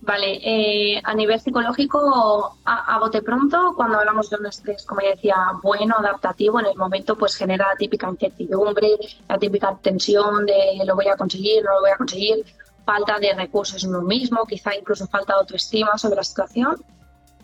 Vale, 0.00 0.38
eh, 0.42 1.00
a 1.02 1.12
nivel 1.12 1.40
psicológico, 1.40 2.56
a, 2.64 2.98
bote 3.00 3.20
pronto, 3.20 3.74
cuando 3.74 3.98
hablamos 3.98 4.30
de 4.30 4.36
un 4.36 4.46
estrés, 4.46 4.86
como 4.86 5.00
ya 5.00 5.10
decía, 5.10 5.36
bueno, 5.62 5.96
adaptativo, 5.98 6.60
en 6.60 6.66
el 6.66 6.76
momento 6.76 7.16
pues 7.16 7.34
genera 7.34 7.68
la 7.68 7.76
típica 7.76 8.08
incertidumbre, 8.08 8.96
la 9.28 9.38
típica 9.38 9.76
tensión 9.82 10.46
de 10.46 10.82
lo 10.86 10.94
voy 10.94 11.08
a 11.08 11.16
conseguir, 11.16 11.64
no 11.64 11.74
lo 11.74 11.80
voy 11.80 11.90
a 11.90 11.96
conseguir, 11.96 12.44
falta 12.84 13.18
de 13.18 13.34
recursos 13.34 13.82
en 13.82 13.90
uno 13.90 14.02
mismo, 14.02 14.46
quizá 14.46 14.74
incluso 14.74 15.06
falta 15.08 15.34
de 15.34 15.40
autoestima 15.40 15.98
sobre 15.98 16.16
la 16.16 16.24
situación. 16.24 16.76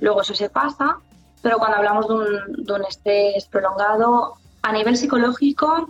Luego 0.01 0.23
eso 0.23 0.35
se 0.35 0.49
pasa, 0.49 0.99
pero 1.43 1.59
cuando 1.59 1.79
hablamos 1.79 2.07
de 2.07 2.15
un, 2.15 2.65
de 2.65 2.73
un 2.73 2.85
estrés 2.85 3.47
prolongado, 3.47 4.35
a 4.63 4.73
nivel 4.73 4.97
psicológico, 4.97 5.89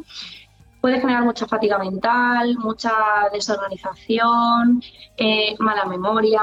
puede 0.85 1.01
generar 1.01 1.25
mucha 1.25 1.47
fatiga 1.47 1.79
mental, 1.79 2.59
mucha 2.59 2.93
desorganización, 3.33 4.83
eh, 5.17 5.57
mala 5.59 5.87
memoria, 5.87 6.43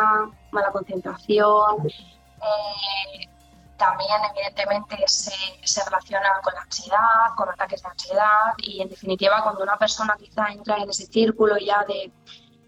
mala 0.50 0.72
concentración. 0.72 1.86
Eh, 1.86 3.30
también, 3.78 4.18
evidentemente, 4.36 4.98
se, 5.06 5.86
relaciona 5.86 6.30
con 6.44 6.56
la 6.56 6.62
ansiedad, 6.62 7.36
con 7.38 7.50
ataques 7.50 7.84
de 7.84 7.90
ansiedad 7.90 8.54
y, 8.58 8.82
en 8.82 8.90
definitiva, 8.90 9.44
cuando 9.44 9.62
una 9.62 9.78
persona 9.78 10.16
quizá 10.18 10.48
entra 10.48 10.78
en 10.78 10.90
ese 10.90 11.06
círculo 11.06 11.60
ya 11.60 11.86
de, 11.88 12.12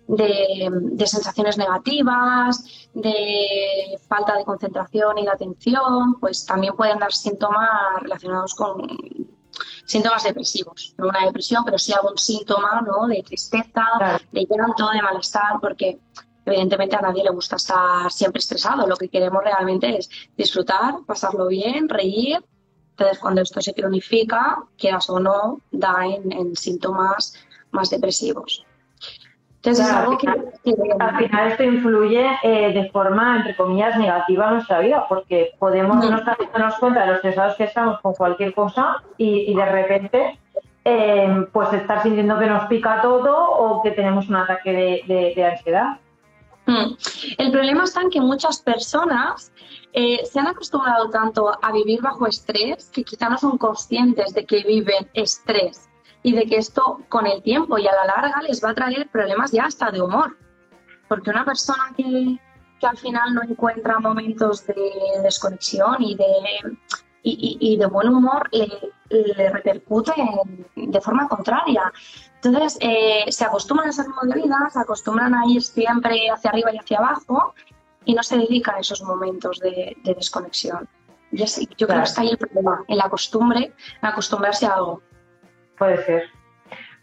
de, 0.08 1.08
sensaciones 1.08 1.58
negativas, 1.58 2.88
de 2.94 4.00
falta 4.08 4.38
de 4.38 4.46
concentración 4.46 5.18
y 5.18 5.24
de 5.24 5.32
atención, 5.32 6.20
pues 6.20 6.46
también 6.46 6.76
pueden 6.76 7.00
dar 7.00 7.14
síntomas 7.14 8.00
relacionados 8.00 8.54
con 8.54 8.88
síntomas 9.86 10.24
depresivos, 10.24 10.94
no 10.98 11.08
una 11.08 11.26
depresión, 11.26 11.64
pero 11.66 11.78
sí 11.78 11.94
algún 11.94 12.18
síntoma 12.18 12.82
¿no? 12.82 13.08
de 13.08 13.24
tristeza, 13.24 14.20
de 14.32 14.48
llanto, 14.50 14.90
de 14.90 15.02
malestar, 15.02 15.60
porque 15.62 16.00
evidentemente 16.46 16.96
a 16.96 17.02
nadie 17.02 17.24
le 17.24 17.32
gusta 17.32 17.56
estar 17.56 18.12
siempre 18.12 18.40
estresado. 18.40 18.88
Lo 18.88 18.96
que 18.96 19.10
queremos 19.10 19.44
realmente 19.44 19.98
es 19.98 20.10
disfrutar, 20.38 20.96
pasarlo 21.06 21.48
bien, 21.48 21.90
reír. 21.90 22.44
Entonces, 22.92 23.20
cuando 23.20 23.42
esto 23.42 23.60
se 23.62 23.74
cronifica, 23.74 24.64
quieras 24.78 25.10
o 25.10 25.20
no, 25.20 25.62
da 25.72 26.06
en 26.06 26.56
síntomas 26.56 27.34
más 27.72 27.90
depresivos. 27.90 28.64
Entonces, 29.66 29.90
al, 29.94 31.18
final, 31.18 31.48
esto 31.48 31.64
influye 31.64 32.28
eh, 32.44 32.74
de 32.74 32.92
forma, 32.92 33.38
entre 33.38 33.56
comillas, 33.56 33.98
negativa 33.98 34.48
en 34.48 34.54
nuestra 34.56 34.80
vida, 34.80 35.06
porque 35.08 35.52
podemos 35.58 35.98
no 36.10 36.18
estar 36.18 36.38
darnos 36.52 36.76
cuenta 36.76 37.02
de 37.02 37.08
los 37.08 37.16
estresados 37.18 37.56
que 37.56 37.64
estamos 37.64 38.02
con 38.02 38.14
cualquier 38.14 38.54
cosa 38.54 39.02
y, 39.18 39.56
de 39.56 39.66
repente 39.66 40.38
eh, 40.84 41.48
pues 41.54 41.72
estar 41.72 42.04
sintiendo 42.04 42.38
que 42.40 42.48
nos 42.48 42.68
pica 42.68 43.02
todo 43.02 43.52
o 43.52 43.82
que 43.82 43.92
tenemos 43.92 44.28
un 44.28 44.36
ataque 44.36 45.04
de, 45.08 45.46
ansiedad. 45.46 45.98
Hmm. 46.66 46.96
El 47.38 47.52
problema 47.52 47.86
está 47.86 48.02
en 48.02 48.10
que 48.10 48.20
muchas 48.20 48.62
personas 48.62 49.54
eh, 49.94 50.26
se 50.26 50.42
han 50.42 50.48
acostumbrado 50.48 51.10
tanto 51.10 51.58
a 51.62 51.72
vivir 51.72 52.02
bajo 52.02 52.28
estrés 52.28 52.90
que 52.90 53.06
quizá 53.06 53.30
no 53.30 53.38
son 53.38 53.58
conscientes 53.58 54.34
de 54.34 54.46
que 54.46 54.62
viven 54.64 55.10
estrés 55.14 55.88
y 56.24 56.32
de 56.32 56.46
que 56.46 56.58
esto 56.58 57.02
con 57.10 57.28
el 57.28 57.44
tiempo 57.44 57.78
y 57.78 57.86
a 57.88 57.92
la 57.94 58.06
larga 58.06 58.42
les 58.42 58.64
va 58.64 58.70
a 58.70 58.74
traer 58.74 59.10
problemas 59.10 59.52
ya 59.52 59.66
hasta 59.66 59.92
de 59.92 60.02
humor. 60.02 60.38
Porque 61.10 61.30
una 61.30 61.44
persona 61.44 61.94
que, 61.96 62.40
que 62.80 62.88
al 62.88 62.98
final 62.98 63.36
no 63.36 63.44
encuentra 63.44 64.00
momentos 64.00 64.66
de 64.66 64.76
desconexión 65.22 65.98
y 66.00 66.16
de, 66.16 66.26
y, 67.24 67.58
y, 67.60 67.78
de 67.78 67.86
buen 67.88 68.08
humor 68.08 68.50
le, 68.52 68.68
le 69.10 69.50
repercute 69.50 70.14
de 70.76 71.02
forma 71.02 71.28
contraria. 71.28 71.92
Entonces, 72.42 72.78
eh, 72.80 73.26
se 73.30 73.46
acostumbran 73.46 73.88
a 73.88 73.92
ese 73.92 74.08
modo 74.08 74.34
de 74.34 74.42
vida, 74.42 74.58
se 74.72 74.80
acostumbran 74.80 75.36
a 75.36 75.46
ir 75.48 75.62
siempre 75.62 76.30
hacia 76.30 76.52
arriba 76.52 76.74
y 76.74 76.78
hacia 76.78 76.98
abajo 77.00 77.54
y 78.06 78.14
no 78.14 78.24
se 78.24 78.38
dedican 78.38 78.76
a 78.76 78.80
esos 78.80 79.02
momentos 79.04 79.60
de, 79.60 79.96
de 80.04 80.14
desconexión. 80.14 80.88
Yo, 81.32 81.46
yo 81.78 81.88
creo 81.88 82.00
que 82.00 82.06
está 82.06 82.22
ahí 82.22 82.30
el 82.30 82.38
problema, 82.38 82.84
en 82.88 82.98
la 82.98 83.10
costumbre, 83.10 83.74
en 84.02 84.08
acostumbrarse 84.08 84.66
a 84.66 84.76
algo. 84.76 85.02
Puede 85.78 86.04
ser. 86.06 86.30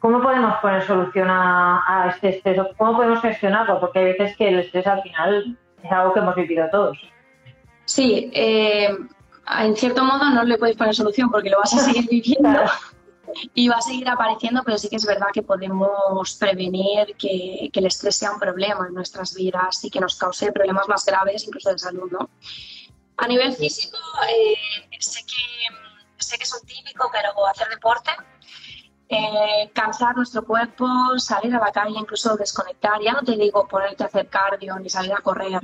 ¿Cómo 0.01 0.23
podemos 0.23 0.55
poner 0.61 0.87
solución 0.87 1.29
a, 1.31 2.11
este 2.15 2.31
estrés? 2.31 2.59
¿Cómo 2.79 2.97
podemos 2.97 3.21
gestionarlo? 3.21 3.81
Porque 3.81 3.99
hay 3.99 4.05
veces 4.07 4.37
que 4.37 4.49
el 4.49 4.61
estrés 4.61 4.87
al 4.87 5.03
final 5.03 5.59
es 5.83 5.93
algo 5.93 6.15
que 6.15 6.21
hemos 6.21 6.35
vivido 6.35 6.67
todos. 6.71 6.99
Sí, 7.85 8.31
eh, 8.33 8.89
en 9.59 9.77
cierto 9.77 10.03
modo 10.03 10.31
no 10.31 10.43
le 10.45 10.57
puedes 10.57 10.77
poner 10.77 10.95
solución 10.95 11.31
porque 11.31 11.51
lo 11.51 11.59
vas 11.59 11.75
a 11.75 11.79
seguir 11.79 12.09
viviendo 12.11 12.61
y 13.53 13.69
va 13.69 13.77
a 13.77 13.83
seguir 13.83 14.09
apareciendo, 14.09 14.63
pero 14.65 14.79
sí 14.79 14.89
que 14.89 14.97
es 14.97 15.05
verdad 15.05 15.27
que 15.35 15.43
podemos 15.43 16.35
prevenir 16.37 17.15
que, 17.19 17.71
el 17.73 17.87
estrés 17.87 18.17
sea 18.17 18.33
un 18.33 18.41
problema 18.41 18.87
en 18.89 18.95
nuestras 18.95 19.35
vidas 19.35 19.85
y 19.85 19.91
que 19.91 20.01
nos 20.01 20.17
cause 20.17 20.51
problemas 20.51 20.89
más 20.89 21.05
graves, 21.05 21.45
incluso 21.47 21.71
de 21.71 21.79
salud. 21.79 22.11
¿no? 22.11 22.31
A 23.19 23.29
nivel 23.29 23.53
físico, 23.53 23.99
eh, 24.29 24.57
sé, 24.99 25.21
que, 25.27 26.25
sé 26.25 26.39
que 26.39 26.45
es 26.45 26.55
un 26.55 26.67
típico, 26.67 27.11
pero 27.13 27.47
hacer 27.47 27.69
deporte 27.69 28.11
eh, 29.11 29.71
cansar 29.73 30.17
nuestro 30.17 30.45
cuerpo, 30.45 30.87
salir 31.19 31.55
a 31.57 31.59
la 31.59 31.73
calle, 31.73 31.99
incluso 31.99 32.37
desconectar. 32.37 33.01
Ya 33.03 33.13
no 33.13 33.23
te 33.23 33.33
digo 33.33 33.67
ponerte 33.67 34.05
a 34.05 34.07
hacer 34.07 34.29
cardio 34.29 34.79
ni 34.79 34.89
salir 34.89 35.13
a 35.13 35.21
correr, 35.21 35.61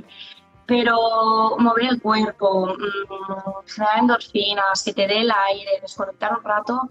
pero 0.65 1.55
mover 1.57 1.85
el 1.85 2.01
cuerpo, 2.01 2.67
mmm, 2.67 3.65
generar 3.65 3.99
endorfinas, 3.99 4.83
que 4.83 4.93
te 4.93 5.07
dé 5.07 5.21
el 5.21 5.31
aire, 5.31 5.79
desconectar 5.81 6.37
un 6.37 6.43
rato, 6.43 6.89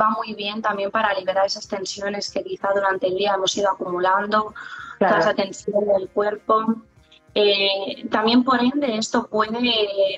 va 0.00 0.10
muy 0.10 0.34
bien 0.34 0.62
también 0.62 0.92
para 0.92 1.12
liberar 1.12 1.44
esas 1.44 1.66
tensiones 1.66 2.30
que 2.30 2.44
quizá 2.44 2.68
durante 2.72 3.08
el 3.08 3.16
día 3.16 3.34
hemos 3.34 3.56
ido 3.56 3.68
acumulando, 3.72 4.54
toda 5.00 5.18
esa 5.18 5.34
tensión 5.34 5.84
del 5.86 6.08
cuerpo. 6.10 6.66
Eh, 7.34 8.08
también, 8.10 8.44
por 8.44 8.62
ende, 8.62 8.96
esto 8.96 9.26
puede, 9.26 9.60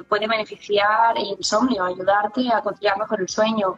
puede 0.09 0.29
beneficiar 0.29 1.19
el 1.19 1.29
insomnio, 1.29 1.85
ayudarte 1.85 2.49
a 2.53 2.61
conciliar 2.61 2.97
mejor 2.97 3.23
el 3.23 3.29
sueño, 3.29 3.75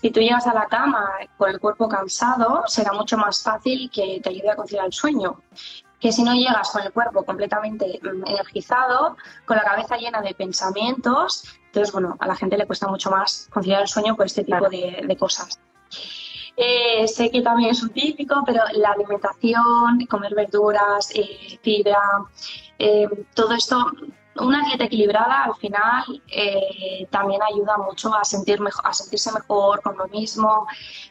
si 0.00 0.10
tú 0.10 0.20
llegas 0.20 0.46
a 0.46 0.54
la 0.54 0.66
cama 0.66 1.10
con 1.36 1.50
el 1.50 1.58
cuerpo 1.58 1.88
cansado, 1.88 2.62
será 2.66 2.92
mucho 2.92 3.16
más 3.16 3.42
fácil 3.42 3.90
que 3.90 4.20
te 4.22 4.30
ayude 4.30 4.50
a 4.50 4.56
conciliar 4.56 4.86
el 4.86 4.92
sueño. 4.92 5.40
Que 5.98 6.12
si 6.12 6.22
no 6.22 6.34
llegas 6.34 6.70
con 6.70 6.82
el 6.82 6.92
cuerpo 6.92 7.24
completamente 7.24 7.98
mm, 8.00 8.28
energizado, 8.28 9.16
con 9.44 9.56
la 9.56 9.64
cabeza 9.64 9.96
llena 9.96 10.20
de 10.20 10.34
pensamientos, 10.34 11.42
entonces, 11.66 11.92
bueno, 11.92 12.16
a 12.20 12.26
la 12.28 12.36
gente 12.36 12.56
le 12.56 12.66
cuesta 12.66 12.86
mucho 12.86 13.10
más 13.10 13.48
conciliar 13.52 13.82
el 13.82 13.88
sueño 13.88 14.14
por 14.14 14.26
este 14.26 14.44
tipo 14.44 14.68
de, 14.68 15.16
cosas. 15.18 15.58
Eh, 16.56 17.06
sé 17.08 17.30
que 17.30 17.42
también 17.42 17.70
es 17.70 17.82
un 17.82 17.90
típico, 17.90 18.42
pero 18.46 18.62
la 18.74 18.90
alimentación, 18.90 20.06
comer 20.08 20.34
verduras, 20.34 21.10
eh, 21.14 21.58
fibra, 21.62 22.00
eh, 22.78 23.08
todo 23.34 23.54
esto 23.54 23.84
una 24.40 24.64
dieta 24.64 24.84
equilibrada 24.84 25.44
al 25.44 25.54
final 25.56 26.22
eh, 26.28 27.06
también 27.10 27.40
ayuda 27.42 27.76
mucho 27.78 28.14
a, 28.14 28.24
sentirse 28.24 29.32
mejor 29.32 29.82
con 29.82 29.96
lo 29.96 30.06
mismo, 30.08 30.66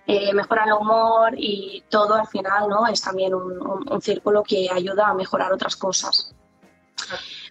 eh, 0.05 0.34
mejora 0.34 0.65
el 0.65 0.74
humor 0.74 1.34
y 1.38 1.84
todo 1.89 2.15
al 2.15 2.27
final 2.27 2.69
¿no? 2.69 2.88
es 2.88 3.01
también 3.01 3.34
un, 3.34 4.01
círculo 4.01 4.43
que 4.43 4.69
ayuda 4.72 5.07
a 5.07 5.13
mejorar 5.13 5.51
otras 5.51 5.75
cosas. 5.75 6.34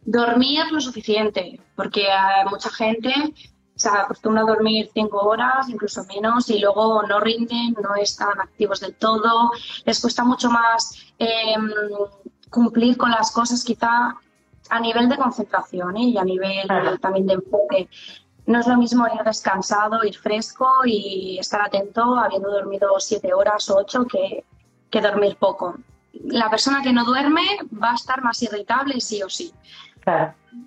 Dormir 0.04 0.64
lo 0.70 0.80
suficiente, 0.80 1.60
porque 1.74 2.06
mucha 2.50 2.70
gente 2.70 3.12
se 3.74 3.88
acostumbra 3.88 4.42
a 4.42 4.46
dormir 4.46 4.90
cinco 4.94 5.18
horas, 5.18 5.68
incluso 5.68 6.04
menos, 6.04 6.48
y 6.48 6.58
luego 6.58 7.02
no 7.02 7.20
rinden, 7.20 7.76
no 7.82 7.94
están 7.96 8.40
activos 8.40 8.80
del 8.80 8.94
todo, 8.94 9.50
les 9.84 10.00
cuesta 10.00 10.24
mucho 10.24 10.50
más 10.50 11.12
em, 11.18 11.70
cumplir 12.50 12.96
con 12.96 13.10
las 13.10 13.30
cosas 13.32 13.62
quizá 13.62 14.16
a 14.70 14.80
nivel 14.80 15.08
de 15.08 15.16
concentración 15.16 15.96
¿eh? 15.96 16.04
y 16.04 16.18
a 16.18 16.24
nivel 16.24 16.68
también 17.00 17.26
de 17.26 17.34
enfoque. 17.34 17.88
No 18.46 18.60
es 18.60 18.66
lo 18.66 18.76
mismo 18.76 19.06
ir 19.08 19.22
descansado, 19.24 20.04
ir 20.04 20.16
fresco 20.16 20.68
y 20.84 21.38
estar 21.38 21.60
atento 21.62 22.16
habiendo 22.16 22.50
dormido 22.50 22.98
siete 22.98 23.34
horas 23.34 23.68
o 23.70 23.78
ocho 23.78 24.04
que, 24.04 24.44
que 24.90 25.00
dormir 25.00 25.36
poco. 25.36 25.76
La 26.12 26.48
persona 26.48 26.80
que 26.82 26.92
no 26.92 27.04
duerme 27.04 27.42
va 27.82 27.92
a 27.92 27.94
estar 27.96 28.22
más 28.22 28.42
irritable 28.42 29.00
sí 29.00 29.22
o 29.22 29.28
sí. 29.28 29.52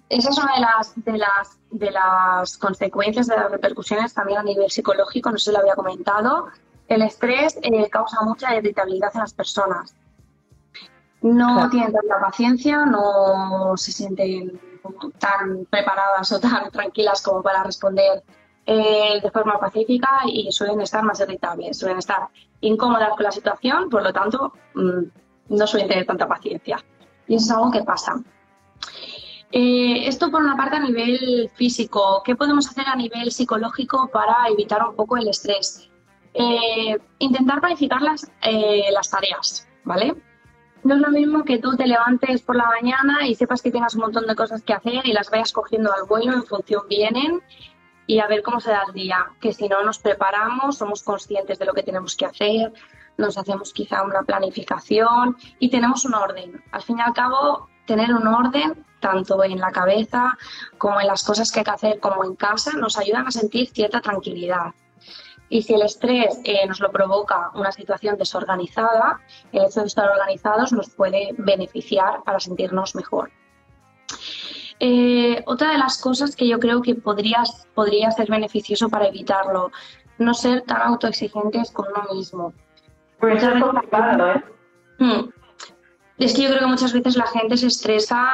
Esa 0.10 0.30
es 0.30 0.38
una 0.38 0.54
de 0.56 0.62
las, 0.62 0.94
de, 0.96 1.18
las, 1.18 1.58
de 1.72 1.92
las 1.92 2.58
consecuencias, 2.58 3.28
de 3.28 3.38
las 3.38 3.50
repercusiones 3.50 4.14
también 4.14 4.40
a 4.40 4.44
nivel 4.44 4.70
psicológico, 4.70 5.32
no 5.32 5.38
sé 5.38 5.46
si 5.46 5.52
lo 5.54 5.60
había 5.60 5.76
comentado. 5.76 6.48
El 6.90 7.04
estrés 7.04 7.58
eh, 7.62 7.90
causa 7.90 8.18
mucha 8.24 8.54
irritabilidad 8.56 9.12
en 9.14 9.22
las 9.22 9.34
personas 9.34 9.96
no 11.22 11.70
tienen 11.70 11.92
tanta 11.92 12.20
paciencia, 12.20 12.86
no 12.86 13.76
se 13.76 13.92
sienten 13.92 14.60
tan 15.18 15.66
preparadas 15.70 16.32
o 16.32 16.40
tan 16.40 16.72
tranquilas 16.72 17.22
como 17.22 17.42
para 17.42 17.64
responder 17.64 18.24
eh, 18.66 19.20
de 19.22 19.32
forma 19.32 19.60
pacífica 19.60 20.22
y 20.26 20.52
suelen 20.52 20.82
estar 20.82 21.04
más 21.04 21.20
irritables, 21.20 21.78
suelen 21.78 21.98
estar 21.98 22.28
incómodas 22.62 23.10
con 23.10 23.24
la 23.24 23.32
situación, 23.32 23.90
por 23.90 24.04
lo 24.04 24.14
tanto, 24.14 24.54
mm, 24.76 25.56
no 25.56 25.68
suelen 25.68 25.90
tener 25.90 26.06
tanta 26.06 26.28
paciencia. 26.28 26.78
Y 27.28 27.36
eso 27.36 27.46
es 27.46 27.52
algo 27.52 27.72
que 27.72 27.84
pasa. 27.84 28.22
Eh, 29.52 30.08
esto 30.08 30.30
por 30.30 30.42
una 30.42 30.56
parte 30.56 30.76
a 30.76 30.80
nivel 30.80 31.50
físico. 31.56 32.22
¿Qué 32.24 32.36
podemos 32.36 32.68
hacer 32.68 32.86
a 32.88 32.96
nivel 32.96 33.32
psicológico 33.32 34.10
para 34.14 34.48
evitar 34.50 34.88
un 34.88 34.96
poco 34.96 35.18
el 35.18 35.28
estrés? 35.28 35.90
Eh, 36.34 36.98
intentar 37.18 37.60
planificar 37.60 38.02
las, 38.02 38.32
las 38.92 39.10
tareas, 39.10 39.68
¿vale? 39.84 40.16
No 40.84 40.96
es 40.96 41.02
lo 41.02 41.10
mismo 41.10 41.44
que 41.44 41.60
tú 41.60 41.76
te 41.76 41.88
levantes 41.88 42.42
por 42.42 42.56
la 42.56 42.68
mañana 42.68 43.28
y 43.28 43.36
sepas 43.36 43.62
que 43.62 43.72
tengas 43.72 43.96
un 43.96 44.02
montón 44.02 44.26
de 44.28 44.36
cosas 44.36 44.64
que 44.64 44.74
hacer 44.74 45.06
y 45.06 45.14
las 45.14 45.30
vayas 45.30 45.52
cogiendo 45.52 45.92
al 45.94 46.04
vuelo, 46.08 46.34
en 46.34 46.44
función 46.44 46.84
vienen 46.88 47.42
y 48.08 48.20
a 48.20 48.28
ver 48.28 48.42
cómo 48.42 48.60
se 48.60 48.72
da 48.72 48.84
el 48.88 48.94
día. 48.94 49.28
Que 49.42 49.54
si 49.54 49.68
no 49.68 49.84
nos 49.84 50.00
preparamos, 50.00 50.78
somos 50.78 51.04
conscientes 51.04 51.60
de 51.60 51.66
lo 51.66 51.74
que 51.74 51.84
tenemos 51.84 52.16
que 52.16 52.26
hacer, 52.26 52.74
nos 53.18 53.38
hacemos 53.38 53.74
quizá 53.74 54.04
una 54.04 54.24
planificación 54.24 55.38
y 55.60 55.70
tenemos 55.70 56.06
un 56.06 56.14
orden. 56.14 56.64
Al 56.72 56.82
fin 56.82 56.98
y 56.98 57.02
al 57.02 57.14
cabo, 57.14 57.68
tener 57.86 58.14
un 58.14 58.26
orden, 58.26 58.86
tanto 59.02 59.44
en 59.44 59.60
la 59.60 59.72
cabeza 59.72 60.38
como 60.78 61.02
en 61.02 61.08
las 61.08 61.24
cosas 61.24 61.52
que 61.52 61.60
hay 61.60 61.66
que 61.66 61.72
hacer, 61.72 62.00
como 62.00 62.24
en 62.24 62.36
casa, 62.36 62.72
nos 62.78 62.98
ayudan 62.98 63.28
a 63.28 63.32
sentir 63.32 63.70
cierta 63.70 64.00
tranquilidad. 64.00 64.74
Y 65.50 65.64
si 65.64 65.74
el 65.74 65.82
estrés 65.82 66.40
eh, 66.44 66.66
nos 66.68 66.80
lo 66.80 66.92
provoca 66.92 67.52
una 67.56 67.72
situación 67.72 68.18
desorganizada, 68.18 69.20
el 69.52 69.66
hecho 69.66 69.82
de 69.82 69.88
estar 69.88 70.08
organizados 70.10 70.72
nos 70.72 70.90
puede 70.92 71.34
beneficiar 71.38 72.24
para 72.24 72.40
sentirnos 72.40 72.96
mejor. 72.96 73.32
Eh, 74.80 75.44
otra 75.46 75.72
de 75.72 75.78
las 75.78 76.00
cosas 76.00 76.36
que 76.36 76.48
yo 76.48 76.60
creo 76.60 76.82
que 76.82 76.96
podría, 76.96 77.44
podría 77.74 78.12
ser 78.12 78.30
beneficioso 78.30 78.90
para 78.90 79.08
evitarlo, 79.08 79.72
no 80.20 80.34
ser 80.34 80.62
tan 80.62 80.82
autoexigentes 80.82 81.72
con 81.72 81.88
uno 81.88 82.14
mismo. 82.14 82.54
Pues 83.20 83.44
es 83.44 83.62
complicado, 83.62 84.32
¿eh? 84.32 84.44
Es 86.20 86.34
que 86.34 86.42
yo 86.44 86.50
creo 86.50 86.60
que 86.60 86.66
muchas 86.66 86.92
veces 86.92 87.16
la 87.16 87.28
gente 87.28 87.56
se 87.56 87.68
estresa 87.68 88.28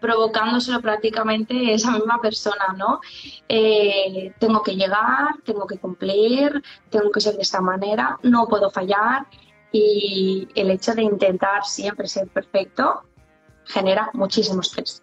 provocándoselo 0.00 0.80
prácticamente 0.80 1.74
esa 1.74 1.90
misma 1.90 2.18
persona, 2.18 2.74
¿no? 2.78 3.00
Eh, 3.46 4.32
tengo 4.38 4.62
que 4.62 4.74
llegar, 4.74 5.36
tengo 5.44 5.66
que 5.66 5.76
cumplir, 5.76 6.62
tengo 6.88 7.10
que 7.10 7.20
ser 7.20 7.36
de 7.36 7.42
esta 7.42 7.60
manera, 7.60 8.18
no 8.22 8.46
puedo 8.48 8.70
fallar 8.70 9.26
y 9.70 10.48
el 10.54 10.70
hecho 10.70 10.94
de 10.94 11.02
intentar 11.02 11.62
siempre 11.64 12.08
ser 12.08 12.26
perfecto 12.28 13.02
genera 13.66 14.08
muchísimo 14.14 14.62
estrés. 14.62 15.02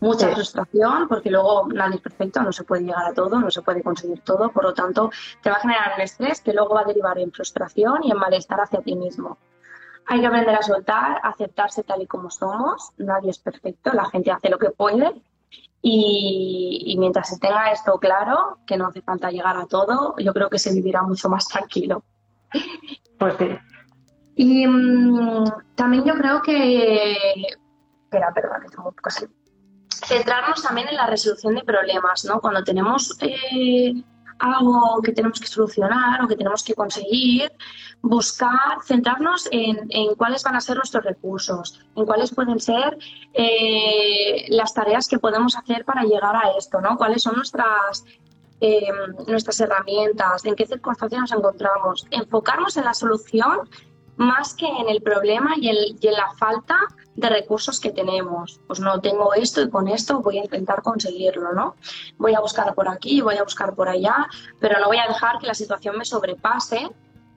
Mucha 0.00 0.30
frustración 0.30 1.06
porque 1.06 1.30
luego 1.30 1.68
nadie 1.68 1.96
es 1.96 2.00
perfecto, 2.00 2.40
no 2.42 2.50
se 2.50 2.64
puede 2.64 2.84
llegar 2.84 3.04
a 3.04 3.12
todo, 3.12 3.38
no 3.38 3.50
se 3.50 3.60
puede 3.60 3.82
conseguir 3.82 4.22
todo, 4.22 4.50
por 4.50 4.64
lo 4.64 4.72
tanto 4.72 5.10
te 5.42 5.50
va 5.50 5.56
a 5.56 5.60
generar 5.60 5.92
un 5.96 6.00
estrés 6.00 6.40
que 6.40 6.54
luego 6.54 6.76
va 6.76 6.80
a 6.80 6.84
derivar 6.84 7.18
en 7.18 7.30
frustración 7.30 8.04
y 8.04 8.10
en 8.10 8.16
malestar 8.16 8.58
hacia 8.58 8.80
ti 8.80 8.96
mismo. 8.96 9.36
Hay 10.06 10.20
que 10.20 10.26
aprender 10.26 10.54
a 10.54 10.62
soltar, 10.62 11.20
a 11.22 11.28
aceptarse 11.28 11.82
tal 11.82 12.02
y 12.02 12.06
como 12.06 12.30
somos. 12.30 12.90
Nadie 12.98 13.30
es 13.30 13.38
perfecto, 13.38 13.92
la 13.92 14.06
gente 14.06 14.30
hace 14.30 14.50
lo 14.50 14.58
que 14.58 14.70
puede. 14.70 15.22
Y, 15.82 16.94
mientras 16.98 17.28
se 17.28 17.38
tenga 17.38 17.70
esto 17.72 17.98
claro, 17.98 18.58
que 18.66 18.76
no 18.76 18.88
hace 18.88 19.00
falta 19.00 19.30
llegar 19.30 19.56
a 19.56 19.66
todo, 19.66 20.14
yo 20.18 20.34
creo 20.34 20.50
que 20.50 20.58
se 20.58 20.74
vivirá 20.74 21.02
mucho 21.02 21.28
más 21.28 21.48
tranquilo. 21.48 22.02
Pues 23.18 23.34
sí. 23.38 23.58
Y 24.36 24.66
mm, 24.66 25.44
también 25.74 26.04
yo 26.04 26.14
creo 26.14 26.42
que. 26.42 27.16
Espera, 28.04 28.32
perdón, 28.34 28.62
que 28.62 28.68
tengo 28.68 28.88
un 28.88 28.94
poco 28.94 29.08
así. 29.08 29.26
Centrarnos 29.88 30.62
también 30.62 30.88
en 30.88 30.96
la 30.96 31.06
resolución 31.06 31.54
de 31.54 31.62
problemas, 31.62 32.24
¿no? 32.24 32.40
Cuando 32.40 32.64
tenemos 32.64 33.16
eh, 33.20 34.02
algo 34.40 35.00
que 35.02 35.12
tenemos 35.12 35.38
que 35.38 35.46
solucionar 35.46 36.22
o 36.22 36.28
que 36.28 36.36
tenemos 36.36 36.64
que 36.64 36.74
conseguir, 36.74 37.52
buscar, 38.02 38.82
centrarnos 38.84 39.48
en, 39.50 40.14
cuáles 40.16 40.42
van 40.42 40.56
a 40.56 40.60
ser 40.60 40.76
nuestros 40.76 41.04
recursos, 41.04 41.80
en 41.94 42.06
cuáles 42.06 42.34
pueden 42.34 42.58
ser 42.58 42.98
eh, 43.34 44.46
las 44.48 44.74
tareas 44.74 45.06
que 45.08 45.18
podemos 45.18 45.56
hacer 45.56 45.84
para 45.84 46.02
llegar 46.04 46.34
a 46.34 46.56
esto, 46.58 46.80
¿no? 46.80 46.96
Cuáles 46.96 47.22
son 47.22 47.36
nuestras, 47.36 48.04
eh, 48.60 48.88
nuestras 49.26 49.60
herramientas, 49.60 50.44
en 50.44 50.54
qué 50.54 50.66
circunstancias 50.66 51.20
nos 51.20 51.32
encontramos. 51.32 52.06
Enfocarnos 52.10 52.76
en 52.76 52.84
la 52.86 52.94
solución 52.94 53.68
más 54.20 54.52
que 54.52 54.66
en 54.66 54.90
el 54.90 55.00
problema 55.00 55.54
y, 55.56 55.70
y 55.98 56.06
en 56.06 56.12
la 56.12 56.30
falta 56.36 56.76
de 57.16 57.28
recursos 57.30 57.80
que 57.80 57.90
tenemos. 57.90 58.60
Pues 58.66 58.78
no 58.78 59.00
tengo 59.00 59.32
esto 59.32 59.62
y 59.62 59.70
con 59.70 59.88
esto 59.88 60.20
voy 60.20 60.38
a 60.38 60.44
intentar 60.44 60.82
conseguirlo, 60.82 61.54
¿no? 61.54 61.74
Voy 62.18 62.34
a 62.34 62.40
buscar 62.40 62.74
por 62.74 62.86
aquí, 62.86 63.22
voy 63.22 63.36
a 63.36 63.42
buscar 63.42 63.74
por 63.74 63.88
allá, 63.88 64.28
pero 64.60 64.78
no 64.78 64.88
voy 64.88 64.98
a 64.98 65.08
dejar 65.08 65.38
que 65.38 65.46
la 65.46 65.54
situación 65.54 65.96
me 65.96 66.04
sobrepase 66.04 66.90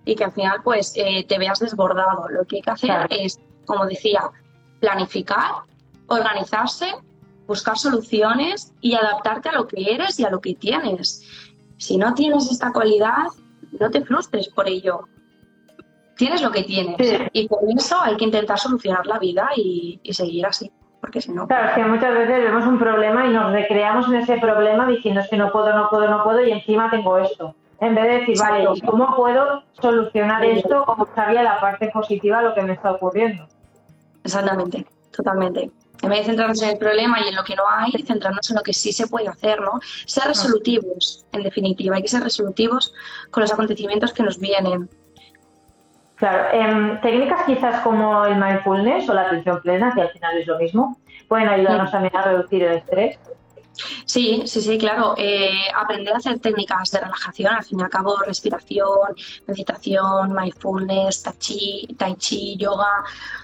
y 0.04 0.16
que 0.16 0.26
al 0.26 0.34
final 0.34 0.62
pues 0.62 0.92
eh, 0.98 1.26
te 1.26 1.38
veas 1.38 1.60
desbordado. 1.60 2.28
Lo 2.28 2.44
que 2.46 2.58
hay 2.58 2.62
que 2.62 2.72
hacer 2.72 3.08
es, 3.10 3.40
como 3.66 3.86
decía, 3.86 4.30
planificar, 4.82 5.64
organizarse, 6.08 6.94
buscar 7.48 7.78
soluciones 7.78 8.74
y 8.82 8.96
adaptarte 8.96 9.48
a 9.48 9.54
lo 9.54 9.70
que 9.70 9.94
eres 9.94 10.20
y 10.20 10.26
a 10.26 10.30
lo 10.30 10.42
que 10.42 10.54
tienes. 10.56 11.24
Si 11.78 11.96
no 11.96 12.14
tienes 12.14 12.52
esta 12.52 12.74
cualidad, 12.74 13.28
no 13.80 13.90
te 13.90 14.04
frustres 14.04 14.50
por 14.50 14.68
ello 14.68 15.08
tienes 16.16 16.42
lo 16.42 16.52
que 16.52 16.64
tienes. 16.64 16.98
Y 17.34 17.48
con 17.48 17.70
eso 17.76 18.00
hay 18.02 18.16
que 18.18 18.26
intentar 18.26 18.60
solucionar 18.60 19.06
la 19.06 19.20
vida 19.20 19.50
y, 19.56 20.00
seguir 20.12 20.46
así. 20.46 20.72
Porque 21.02 21.20
si 21.20 21.34
no. 21.34 21.48
Claro, 21.48 21.70
es 21.70 21.76
que 21.76 21.84
muchas 21.84 22.14
veces 22.14 22.44
vemos 22.44 22.66
un 22.66 22.80
problema 22.80 23.26
y 23.26 23.30
nos 23.30 23.52
recreamos 23.52 24.08
en 24.08 24.16
ese 24.16 24.38
problema 24.38 24.88
diciendo 24.88 25.20
es 25.20 25.30
que 25.30 25.36
no 25.36 25.52
puedo, 25.52 25.74
no 25.74 25.90
puedo, 25.90 26.08
no 26.08 26.24
puedo 26.24 26.42
y 26.42 26.52
encima 26.52 26.90
tengo 26.90 27.18
esto. 27.18 27.56
En 27.82 27.96
vez 27.96 28.06
de 28.06 28.20
decir, 28.20 28.38
vale, 28.40 28.66
¿cómo 28.86 29.14
puedo 29.14 29.64
solucionar 29.82 30.46
esto? 30.46 30.86
¿Cómo 30.86 31.06
sabía 31.14 31.44
la 31.44 31.60
parte 31.60 31.90
positiva 31.90 32.38
de 32.38 32.44
lo 32.46 32.54
que 32.54 32.62
me 32.62 32.74
está 32.74 32.94
ocurriendo? 32.94 33.46
Exactamente, 34.24 34.86
totalmente. 35.12 35.70
En 36.02 36.10
vez 36.10 36.20
de 36.20 36.26
centrarnos 36.26 36.62
en 36.62 36.70
el 36.70 36.78
problema 36.78 37.20
y 37.20 37.30
en 37.30 37.36
lo 37.36 37.44
que 37.44 37.56
no 37.56 37.64
hay, 37.68 37.92
centrarnos 38.04 38.50
en 38.50 38.56
lo 38.56 38.62
que 38.62 38.74
sí 38.74 38.94
se 38.94 39.08
puede 39.08 39.28
hacer, 39.28 39.62
¿no? 39.62 39.80
Ser 40.06 40.26
resolutivos, 40.26 41.26
en 41.34 41.44
definitiva. 41.44 41.98
Hay 41.98 42.02
que 42.02 42.08
ser 42.08 42.24
resolutivos 42.24 42.94
con 43.32 43.42
los 43.42 43.52
acontecimientos 43.52 44.14
que 44.14 44.24
nos 44.24 44.40
vienen. 44.40 44.90
Claro, 46.24 46.48
em, 46.54 47.02
técnicas 47.02 47.44
quizás 47.44 47.82
como 47.82 48.24
el 48.24 48.38
mindfulness 48.38 49.10
o 49.10 49.14
la 49.14 49.24
atención 49.24 49.60
plena, 49.62 49.92
que 49.94 50.04
al 50.04 50.10
final 50.10 50.38
es 50.38 50.48
lo 50.48 50.58
mismo, 50.58 50.98
pueden 51.28 51.50
ayudarnos 51.50 51.92
también 51.92 52.16
a 52.16 52.22
reducir 52.22 52.64
el 52.64 52.78
estrés. 52.78 53.20
Sí, 54.06 54.44
sí, 54.46 54.62
sí, 54.62 54.78
claro. 54.78 55.16
Eh, 55.18 55.50
aprender 55.76 56.14
a 56.14 56.20
hacer 56.20 56.40
técnicas 56.40 56.92
de 56.92 57.02
relajación, 57.02 57.54
al 57.54 57.66
fin 57.66 57.82
y 57.82 57.84
al 57.84 57.90
cabo, 57.90 58.16
respiración, 58.26 59.14
meditación, 59.48 60.34
mindfulness, 60.34 61.24
tai 61.24 61.34
chi, 61.40 61.88
tai 61.98 62.16
chi 62.16 62.56
yoga, 62.56 63.04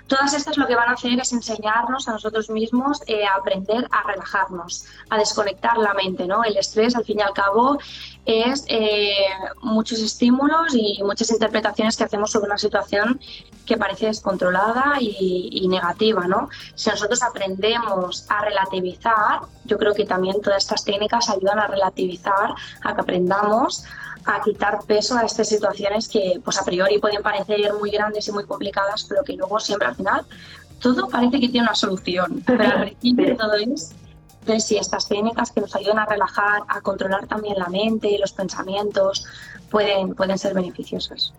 todas 0.10 0.34
estas 0.34 0.58
lo 0.58 0.68
que 0.68 0.76
van 0.76 0.90
a 0.90 0.94
hacer 0.94 1.18
es 1.20 1.32
enseñarnos 1.32 2.10
a 2.10 2.12
nosotros 2.12 2.50
mismos 2.50 3.02
eh, 3.08 3.26
a 3.26 3.36
aprender 3.36 3.88
a 3.92 4.04
relajarnos, 4.04 4.86
a 5.10 5.18
desconectar 5.18 5.78
la 5.78 5.94
mente, 5.94 6.28
¿no? 6.28 6.44
El 6.44 6.58
estrés, 6.58 6.96
al 6.96 7.06
fin 7.06 7.20
y 7.20 7.22
al 7.22 7.34
cabo, 7.34 7.78
es 8.26 8.66
eh, 8.68 9.14
muchos 9.62 10.00
estímulos 10.00 10.74
y 10.74 11.02
muchas 11.04 11.32
interpretaciones 11.32 11.96
que 11.96 12.04
hacemos 12.04 12.32
sobre 12.32 12.48
una 12.48 12.58
situación 12.58 13.20
que 13.66 13.78
parece 13.78 14.08
descontrolada 14.08 14.98
y, 15.00 15.68
negativa, 15.70 16.28
¿no? 16.28 16.50
Si 16.74 16.90
nosotros 16.90 17.22
aprendemos 17.22 18.26
a 18.28 18.44
relativizar, 18.44 19.42
yo 19.66 19.78
creo 19.78 19.94
que 19.94 20.06
también 20.06 20.42
todas 20.42 20.64
estas 20.64 20.84
técnicas 20.84 21.30
ayudan 21.30 21.60
a 21.60 21.68
relativizar, 21.68 22.56
a 22.84 22.96
que 22.96 23.02
aprendamos 23.02 23.86
a 24.26 24.42
quitar 24.42 24.80
peso 24.86 25.18
a 25.18 25.24
estas 25.24 25.48
situaciones 25.48 26.08
que 26.08 26.40
pues 26.44 26.60
a 26.60 26.66
priori 26.66 27.00
pueden 27.00 27.22
parecer 27.22 27.74
muy 27.74 27.92
grandes 27.92 28.28
y 28.28 28.32
muy 28.32 28.46
complicadas, 28.46 29.06
pero 29.08 29.24
que 29.24 29.34
luego 29.34 29.60
siempre 29.60 29.88
al 29.88 29.96
final 29.96 30.26
todo 30.82 31.08
parece 31.10 31.40
que 31.40 31.50
tiene 31.50 31.68
una 31.68 31.76
solución. 31.76 32.42
Pero 32.46 32.64
al 32.64 32.82
principio 32.82 33.36
todo 33.36 33.54
es 33.56 33.94
entonces, 34.42 34.68
si 34.68 34.78
estas 34.78 35.08
técnicas 35.08 35.52
que 35.52 35.62
nos 35.62 35.76
ayudan 35.76 36.00
a 36.00 36.06
relajar, 36.06 36.64
a 36.68 36.82
controlar 36.82 37.28
también 37.28 37.60
la 37.60 37.68
mente 37.68 38.10
y 38.10 38.18
los 38.18 38.32
pensamientos, 38.32 39.26
pueden, 39.70 40.16
pueden 40.16 40.38
ser 40.38 40.54
beneficiosas. 40.54 41.34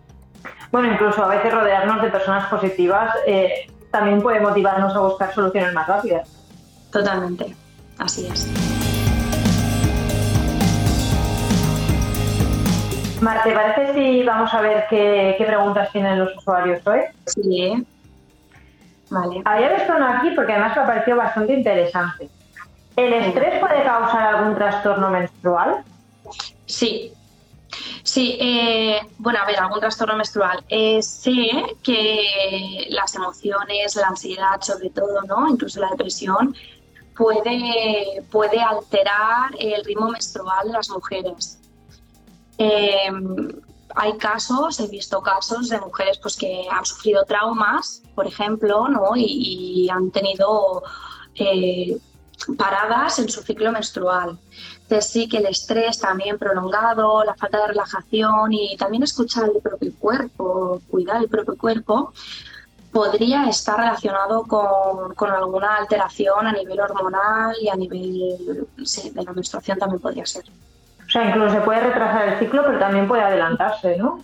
Bueno, 0.71 0.93
incluso 0.93 1.23
a 1.23 1.27
veces 1.27 1.53
rodearnos 1.53 2.01
de 2.01 2.09
personas 2.09 2.47
positivas 2.49 3.13
eh, 3.27 3.69
también 3.91 4.21
puede 4.21 4.39
motivarnos 4.39 4.95
a 4.95 4.99
buscar 4.99 5.33
soluciones 5.33 5.73
más 5.73 5.87
rápidas. 5.87 6.29
Totalmente, 6.91 7.55
así 7.97 8.27
es. 8.27 8.70
Marte, 13.21 13.49
¿te 13.49 13.55
parece 13.55 13.93
si 13.93 14.23
vamos 14.23 14.53
a 14.53 14.61
ver 14.61 14.85
qué, 14.89 15.35
preguntas 15.45 15.91
tienen 15.91 16.19
los 16.19 16.35
usuarios 16.35 16.85
hoy? 16.87 17.01
Sí. 17.27 17.85
Vale. 19.09 19.41
Había 19.45 19.73
visto 19.73 19.93
uno 19.95 20.07
aquí 20.07 20.31
porque 20.31 20.53
además 20.53 20.75
me 20.75 20.81
ha 20.81 20.85
parecido 20.87 21.17
bastante 21.17 21.53
interesante. 21.53 22.29
¿El 22.95 23.13
estrés 23.13 23.59
puede 23.59 23.83
causar 23.83 24.35
algún 24.35 24.55
trastorno 24.55 25.09
menstrual? 25.09 25.83
Sí, 26.65 27.13
Sí, 28.03 28.37
eh, 28.41 28.99
bueno, 29.19 29.39
a 29.39 29.45
ver, 29.45 29.57
algún 29.59 29.79
trastorno 29.79 30.17
menstrual. 30.17 30.63
Eh, 30.67 31.01
sé 31.01 31.49
que 31.83 32.87
las 32.89 33.15
emociones, 33.15 33.95
la 33.95 34.07
ansiedad 34.07 34.59
sobre 34.59 34.89
todo, 34.89 35.21
¿no? 35.21 35.47
Incluso 35.47 35.79
la 35.79 35.89
depresión, 35.91 36.55
puede, 37.15 38.23
puede 38.31 38.59
alterar 38.59 39.51
el 39.59 39.85
ritmo 39.85 40.09
menstrual 40.09 40.67
de 40.67 40.73
las 40.73 40.89
mujeres. 40.89 41.60
Em, 42.57 43.61
hay 43.95 44.17
casos, 44.17 44.79
he 44.79 44.87
visto 44.87 45.21
casos 45.21 45.69
de 45.69 45.79
mujeres 45.79 46.17
pues, 46.21 46.35
que 46.35 46.65
han 46.69 46.85
sufrido 46.85 47.25
traumas, 47.25 48.01
por 48.15 48.27
ejemplo, 48.27 48.87
¿no? 48.87 49.11
y, 49.15 49.89
han 49.89 50.11
tenido 50.11 50.83
eh, 51.35 51.97
paradas 52.57 53.19
en 53.19 53.29
su 53.29 53.41
ciclo 53.41 53.71
menstrual. 53.71 54.37
Entonces 54.83 55.11
sí 55.11 55.29
que 55.29 55.37
el 55.37 55.45
estrés 55.45 55.99
también 55.99 56.37
prolongado, 56.37 57.23
la 57.23 57.35
falta 57.35 57.59
de 57.59 57.67
relajación 57.67 58.53
y 58.53 58.75
también 58.77 59.03
escuchar 59.03 59.49
el 59.53 59.61
propio 59.61 59.93
cuerpo, 59.97 60.81
cuidar 60.89 61.21
el 61.21 61.29
propio 61.29 61.57
cuerpo, 61.57 62.13
podría 62.91 63.47
estar 63.47 63.77
relacionado 63.77 64.43
con, 64.43 65.15
con 65.15 65.31
alguna 65.31 65.77
alteración 65.77 66.45
a 66.45 66.51
nivel 66.51 66.79
hormonal 66.79 67.55
y 67.61 67.69
a 67.69 67.75
nivel 67.75 68.67
de 69.13 69.23
la 69.23 69.33
menstruación 69.33 69.79
también 69.79 70.01
podría 70.01 70.25
ser. 70.25 70.43
O 71.11 71.13
sea, 71.13 71.27
incluso 71.27 71.55
se 71.55 71.59
puede 71.59 71.81
retrasar 71.81 72.29
el 72.29 72.39
ciclo, 72.39 72.63
pero 72.65 72.79
también 72.79 73.05
puede 73.05 73.21
adelantarse, 73.21 73.97
¿no? 73.97 74.21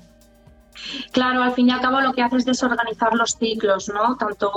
Claro, 1.11 1.43
al 1.43 1.51
fin 1.51 1.67
y 1.67 1.71
al 1.71 1.81
cabo 1.81 1.99
lo 1.99 2.13
que 2.13 2.21
hace 2.21 2.37
es 2.37 2.45
desorganizar 2.45 3.13
los 3.13 3.31
ciclos, 3.33 3.89
¿no? 3.89 4.15
Tanto 4.15 4.53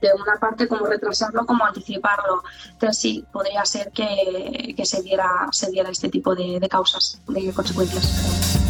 de 0.00 0.08
una 0.14 0.40
parte 0.40 0.66
como 0.66 0.86
retrasarlo 0.86 1.44
como 1.44 1.66
anticiparlo. 1.66 2.42
Entonces 2.70 2.96
sí, 2.96 3.26
podría 3.30 3.66
ser 3.66 3.92
que, 3.92 4.74
se, 4.82 5.02
diera, 5.02 5.46
se 5.50 5.70
diera 5.70 5.90
este 5.90 6.08
tipo 6.08 6.34
de, 6.34 6.58
de 6.58 6.68
causas, 6.70 7.20
de 7.28 7.52
consecuencias. 7.52 8.62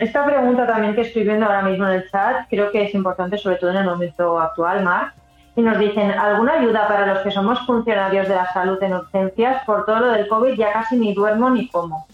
esta 0.00 0.24
pregunta 0.24 0.66
también 0.66 0.94
que 0.94 1.02
estoy 1.02 1.24
viendo 1.24 1.44
ahora 1.44 1.62
mismo 1.62 1.86
en 1.86 1.92
el 1.92 2.10
chat 2.10 2.46
creo 2.48 2.70
que 2.70 2.84
es 2.84 2.94
importante, 2.94 3.36
sobre 3.36 3.56
todo 3.56 3.70
en 3.70 3.76
el 3.76 3.84
momento 3.84 4.40
actual, 4.40 4.82
Mar. 4.82 5.12
Y 5.56 5.62
nos 5.62 5.78
dicen, 5.78 6.10
¿alguna 6.10 6.54
ayuda 6.54 6.88
para 6.88 7.14
los 7.14 7.22
que 7.22 7.30
somos 7.30 7.60
funcionarios 7.66 8.28
de 8.28 8.34
la 8.34 8.52
salud 8.52 8.82
en 8.82 8.94
urgencias? 8.94 9.64
Por 9.64 9.86
todo 9.86 10.00
lo 10.00 10.08
del 10.08 10.28
COVID 10.28 10.54
ya 10.54 10.72
casi 10.72 10.96
ni 10.96 11.14
duermo 11.14 11.50
ni 11.50 11.68
como. 11.68 12.06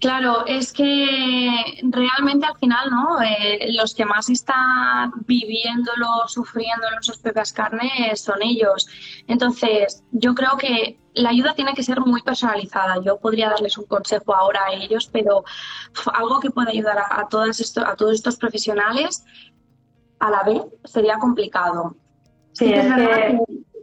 Claro, 0.00 0.46
es 0.46 0.72
que 0.72 1.78
realmente 1.82 2.46
al 2.46 2.56
final, 2.56 2.88
¿no? 2.90 3.20
Eh, 3.20 3.70
los 3.72 3.94
que 3.94 4.06
más 4.06 4.30
están 4.30 5.12
viviéndolo, 5.26 6.26
sufriéndolo 6.26 6.96
en 6.96 7.02
sus 7.02 7.18
propias 7.18 7.52
carnes 7.52 8.22
son 8.22 8.40
ellos. 8.40 8.88
Entonces, 9.26 10.02
yo 10.10 10.34
creo 10.34 10.56
que 10.56 10.98
la 11.12 11.28
ayuda 11.28 11.54
tiene 11.54 11.74
que 11.74 11.82
ser 11.82 12.00
muy 12.00 12.22
personalizada. 12.22 13.02
Yo 13.04 13.18
podría 13.18 13.50
darles 13.50 13.76
un 13.76 13.84
consejo 13.84 14.34
ahora 14.34 14.60
a 14.68 14.72
ellos, 14.72 15.10
pero 15.12 15.44
algo 16.14 16.40
que 16.40 16.50
pueda 16.50 16.70
ayudar 16.70 16.96
a, 16.98 17.28
todos 17.28 17.60
estos, 17.60 17.84
a 17.84 17.94
todos 17.94 18.14
estos 18.14 18.36
profesionales 18.36 19.22
a 20.20 20.30
la 20.30 20.42
vez 20.44 20.62
sería 20.84 21.18
complicado. 21.18 21.96
Sí, 22.52 22.72
es, 22.72 22.86
que, 22.94 23.38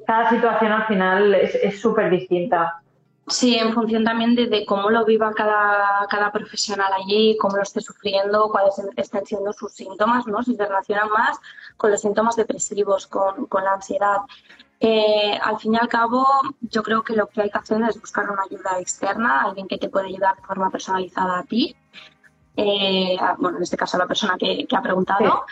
cada 0.06 0.30
situación 0.30 0.72
al 0.72 0.88
final 0.88 1.36
es 1.36 1.82
súper 1.82 2.10
distinta. 2.10 2.82
Sí, 3.30 3.56
en 3.56 3.74
función 3.74 4.06
también 4.06 4.36
de, 4.36 4.66
cómo 4.66 4.90
lo 4.90 5.04
viva 5.04 5.34
cada, 5.34 6.08
cada, 6.10 6.32
profesional 6.32 6.90
allí, 6.94 7.38
cómo 7.38 7.58
lo 7.58 7.64
esté 7.64 7.82
sufriendo, 7.82 8.50
cuáles 8.50 8.82
estén 8.96 9.26
siendo 9.26 9.52
sus 9.52 9.74
síntomas, 9.74 10.26
¿no? 10.28 10.42
Si 10.44 10.56
se 10.56 10.66
relacionan 10.66 11.10
más 11.10 11.38
con 11.76 11.92
los 11.92 12.00
síntomas 12.00 12.38
depresivos, 12.38 13.06
con, 13.06 13.48
con 13.48 13.66
la 13.66 13.74
ansiedad. 13.74 14.20
Eh, 14.80 15.38
al 15.44 15.60
fin 15.60 15.74
y 15.74 15.78
al 15.78 15.90
cabo, 15.90 16.26
yo 16.62 16.82
creo 16.84 17.04
que 17.04 17.18
lo 17.18 17.28
que 17.28 17.42
hay 17.42 17.50
que 17.50 17.58
hacer 17.58 17.82
es 17.82 18.00
buscar 18.00 18.30
una 18.30 18.44
ayuda 18.44 18.80
externa, 18.80 19.42
alguien 19.42 19.68
que 19.68 19.78
te 19.78 19.90
pueda 19.90 20.06
ayudar 20.06 20.38
de 20.38 20.44
forma 20.44 20.70
personalizada 20.70 21.40
a 21.40 21.44
ti. 21.44 21.76
Eh, 22.56 23.18
bueno, 23.40 23.58
en 23.58 23.64
este 23.64 23.76
caso 23.76 23.98
a 23.98 24.00
la 24.00 24.08
persona 24.08 24.38
que, 24.40 24.66
ha 24.72 24.82
preguntado, 24.82 25.44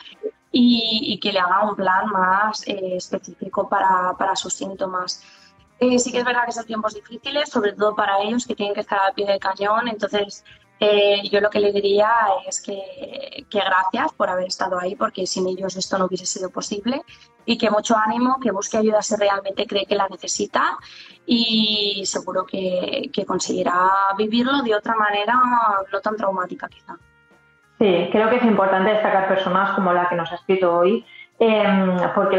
y, 0.57 1.19
que 1.19 1.33
le 1.33 1.39
haga 1.39 1.69
un 1.69 1.75
plan 1.75 2.07
más 2.07 2.65
eh, 2.65 2.95
específico 2.95 3.67
para, 3.67 4.13
para 4.17 4.35
sus 4.37 4.53
síntomas. 4.53 5.21
Eh, 5.79 5.99
sí 5.99 6.13
que 6.13 6.19
es 6.19 6.25
verdad 6.25 6.45
que 6.45 6.53
son 6.53 6.65
tiempos 6.65 6.93
difíciles, 6.93 7.49
sobre 7.49 7.73
todo 7.73 7.93
para 7.93 8.21
ellos 8.21 8.45
que 8.47 8.55
tienen 8.55 8.73
que 8.73 8.79
estar 8.79 8.99
al 8.99 9.13
pie 9.13 9.25
del 9.25 9.39
cañón. 9.39 9.89
Entonces, 9.89 10.45
eh, 10.79 11.27
yo 11.29 11.41
lo 11.41 11.49
que 11.49 11.59
le 11.59 11.73
diría 11.73 12.09
es 12.47 12.61
que, 12.61 13.45
gracias 13.51 14.13
por 14.13 14.29
haber 14.29 14.47
estado 14.47 14.79
ahí, 14.79 14.95
porque 14.95 15.27
sin 15.27 15.45
ellos 15.47 15.75
esto 15.75 15.97
no 15.97 16.05
hubiese 16.05 16.25
sido 16.25 16.49
posible. 16.49 17.01
Y 17.45 17.57
que 17.57 17.69
mucho 17.69 17.97
ánimo, 17.97 18.39
que 18.41 18.51
busque 18.51 18.77
ayuda 18.77 19.01
si 19.01 19.17
realmente 19.17 19.67
cree 19.67 19.85
que 19.85 19.95
la 19.95 20.07
necesita 20.07 20.77
y 21.25 22.01
seguro 22.05 22.45
que, 22.45 23.09
que 23.13 23.25
conseguirá 23.25 23.91
vivirlo 24.17 24.61
de 24.63 24.73
otra 24.73 24.95
manera 24.95 25.35
no 25.91 25.99
tan 25.99 26.15
traumática 26.15 26.69
quizá. 26.69 26.97
Sí, 27.79 28.09
creo 28.11 28.29
que 28.29 28.37
es 28.37 28.43
importante 28.43 28.91
destacar 28.91 29.27
personas 29.27 29.71
como 29.71 29.91
la 29.91 30.07
que 30.07 30.15
nos 30.15 30.31
ha 30.31 30.35
escrito 30.35 30.77
hoy, 30.77 31.05
Em, 31.37 31.97
porque 32.13 32.37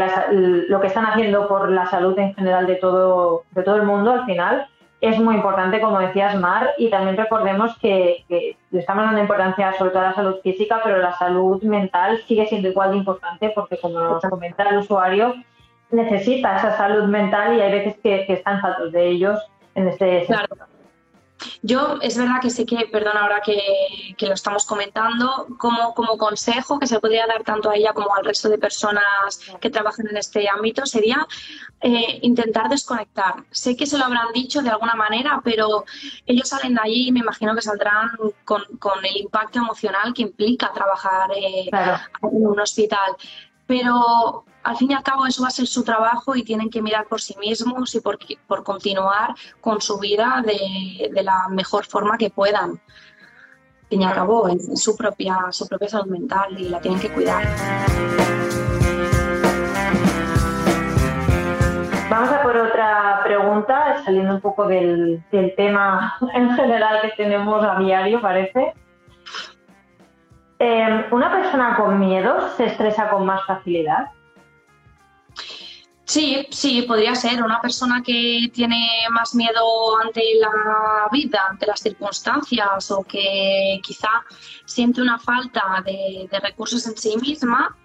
lo 0.69 0.81
que 0.81 0.87
están 0.87 1.05
haciendo 1.05 1.47
por 1.47 1.69
la 1.69 1.85
salud 1.85 2.17
en 2.17 2.33
general 2.33 2.65
de 2.65 2.75
todo, 2.75 3.43
de 3.51 3.61
todo 3.61 3.75
el 3.75 3.83
mundo 3.83 4.11
al 4.11 4.25
final 4.25 4.67
es 5.01 5.19
muy 5.19 5.35
importante, 5.35 5.79
como 5.79 5.99
decías, 5.99 6.35
Mar, 6.39 6.71
y 6.79 6.89
también 6.89 7.15
recordemos 7.15 7.77
que, 7.77 8.25
le 8.27 8.79
estamos 8.79 9.05
dando 9.05 9.21
importancia 9.21 9.71
sobre 9.73 9.91
todo 9.91 10.01
a 10.01 10.05
la 10.05 10.15
salud 10.15 10.37
física, 10.41 10.81
pero 10.83 10.97
la 10.97 11.13
salud 11.13 11.61
mental 11.61 12.19
sigue 12.27 12.47
siendo 12.47 12.69
igual 12.69 12.91
de 12.91 12.97
importante 12.97 13.51
porque, 13.53 13.77
como 13.79 13.99
nos 13.99 14.23
comenta 14.23 14.63
el 14.63 14.77
usuario, 14.77 15.35
necesita 15.91 16.57
esa 16.57 16.75
salud 16.75 17.03
mental 17.03 17.55
y 17.55 17.61
hay 17.61 17.71
veces 17.71 17.99
que, 18.01 18.25
están 18.27 18.59
faltos 18.61 18.91
de 18.91 19.07
ellos 19.07 19.39
en 19.75 19.89
este 19.89 20.25
sector. 20.25 20.67
Yo 21.61 21.97
es 22.01 22.17
verdad 22.17 22.41
que 22.41 22.49
sé 22.49 22.65
que, 22.65 22.87
perdón, 22.91 23.17
ahora 23.17 23.41
que, 23.43 24.15
lo 24.19 24.33
estamos 24.33 24.65
comentando, 24.65 25.47
como, 25.57 25.93
como 25.93 26.17
consejo 26.17 26.79
que 26.79 26.87
se 26.87 26.99
podría 26.99 27.27
dar 27.27 27.43
tanto 27.43 27.69
a 27.69 27.75
ella 27.75 27.93
como 27.93 28.13
al 28.15 28.25
resto 28.25 28.49
de 28.49 28.57
personas 28.57 29.39
que 29.61 29.69
trabajan 29.69 30.07
en 30.09 30.17
este 30.17 30.49
ámbito 30.49 30.85
sería 30.85 31.27
eh, 31.81 32.19
intentar 32.21 32.69
desconectar. 32.69 33.35
Sé 33.51 33.75
que 33.75 33.85
se 33.85 33.97
lo 33.97 34.05
habrán 34.05 34.33
dicho 34.33 34.61
de 34.61 34.69
alguna 34.69 34.95
manera, 34.95 35.41
pero 35.43 35.85
ellos 36.25 36.49
salen 36.49 36.73
de 36.73 36.81
allí 36.83 37.07
y 37.07 37.11
me 37.11 37.19
imagino 37.19 37.53
que 37.55 37.61
saldrán 37.61 38.11
con, 38.43 38.63
el 39.03 39.17
impacto 39.17 39.59
emocional 39.59 40.13
que 40.13 40.23
implica 40.23 40.71
trabajar 40.73 41.29
eh, 41.35 41.69
en 41.69 42.47
un 42.47 42.59
hospital. 42.59 43.15
Pero 43.67 44.45
al 44.63 44.75
fin 44.75 44.91
y 44.91 44.93
al 44.93 45.03
cabo 45.03 45.25
eso 45.25 45.41
va 45.41 45.49
a 45.49 45.51
ser 45.51 45.67
su 45.67 45.83
trabajo 45.83 46.35
y 46.35 46.43
tienen 46.43 46.69
que 46.69 46.81
mirar 46.81 47.05
por 47.07 47.21
sí 47.21 47.35
mismos 47.39 47.93
y 47.95 48.01
por, 48.01 48.17
por 48.47 48.63
continuar 48.63 49.33
con 49.61 49.79
su 49.79 49.97
vida 49.99 50.43
de, 50.45 51.23
la 51.23 51.47
mejor 51.49 51.85
forma 51.85 52.17
que 52.17 52.29
puedan. 52.29 52.71
Al 52.71 53.89
fin 53.89 54.01
y 54.01 54.05
al 54.05 54.13
cabo 54.13 54.47
es 54.49 54.81
su 54.81 54.97
propia, 54.97 55.37
su 55.51 55.67
propia 55.67 55.87
salud 55.87 56.07
mental 56.07 56.59
y 56.59 56.69
la 56.69 56.81
tienen 56.81 56.99
que 56.99 57.09
cuidar. 57.09 57.45
Vamos 62.09 62.29
a 62.29 62.41
por 62.41 62.57
otra 62.57 63.21
pregunta, 63.23 64.01
saliendo 64.03 64.35
un 64.35 64.41
poco 64.41 64.67
del, 64.67 65.23
tema 65.55 66.17
en 66.33 66.49
general 66.55 67.01
que 67.01 67.09
tenemos 67.15 67.63
a 67.63 67.79
diario, 67.79 68.21
parece. 68.21 68.73
Eh, 70.59 71.05
¿Una 71.11 71.31
persona 71.31 71.75
con 71.75 71.99
miedo 71.99 72.49
se 72.55 72.65
estresa 72.65 73.09
con 73.09 73.25
más 73.25 73.45
facilidad? 73.45 74.07
Sí, 76.07 76.47
sí, 76.51 76.83
podría 76.83 77.13
ser 77.15 77.43
una 77.43 77.59
persona 77.59 78.01
que 78.01 78.49
tiene 78.53 78.87
más 79.11 79.35
miedo 79.35 79.97
ante 80.01 80.23
la 80.39 81.09
vida, 81.11 81.41
ante 81.49 81.65
las 81.65 81.81
circunstancias 81.81 82.89
o 82.91 83.03
que 83.03 83.81
quizá 83.83 84.07
siente 84.63 85.01
una 85.01 85.19
falta 85.19 85.83
de, 85.85 86.29
recursos 86.41 86.87
en 86.87 86.95
sí 86.97 87.17
misma, 87.17 87.75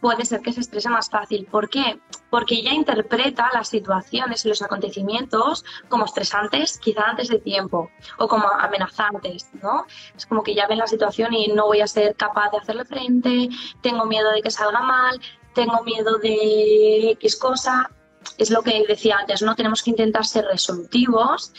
puede 0.00 0.24
ser 0.24 0.40
que 0.40 0.52
se 0.52 0.60
estrese 0.60 0.88
más 0.88 1.10
fácil. 1.10 1.46
¿Por 1.46 1.68
qué? 1.68 2.00
Porque 2.30 2.56
ella 2.56 2.72
interpreta 2.72 3.50
las 3.52 3.68
situaciones 3.68 4.44
y 4.44 4.48
los 4.48 4.62
acontecimientos 4.62 5.64
como 5.88 6.04
estresantes 6.04 6.78
quizá 6.78 7.02
antes 7.02 7.28
de 7.28 7.38
tiempo 7.38 7.90
o 8.18 8.28
como 8.28 8.48
amenazantes, 8.48 9.48
¿no? 9.62 9.86
Es 10.16 10.26
como 10.26 10.42
que 10.42 10.54
ya 10.54 10.66
ve 10.66 10.76
la 10.76 10.86
situación 10.86 11.34
y 11.34 11.48
no 11.48 11.66
voy 11.66 11.80
a 11.80 11.86
ser 11.86 12.14
capaz 12.16 12.50
de 12.50 12.58
hacerle 12.58 12.84
frente, 12.84 13.48
tengo 13.82 14.04
miedo 14.06 14.30
de 14.30 14.42
que 14.42 14.50
salga 14.50 14.80
mal, 14.80 15.20
tengo 15.54 15.82
miedo 15.82 16.18
de 16.18 17.10
X 17.12 17.36
cosa. 17.36 17.90
Es 18.36 18.50
lo 18.50 18.62
que 18.62 18.84
decía 18.86 19.16
antes, 19.18 19.42
¿no? 19.42 19.54
Tenemos 19.54 19.82
que 19.82 19.90
intentar 19.90 20.26
ser 20.26 20.44
resolutivos, 20.44 21.52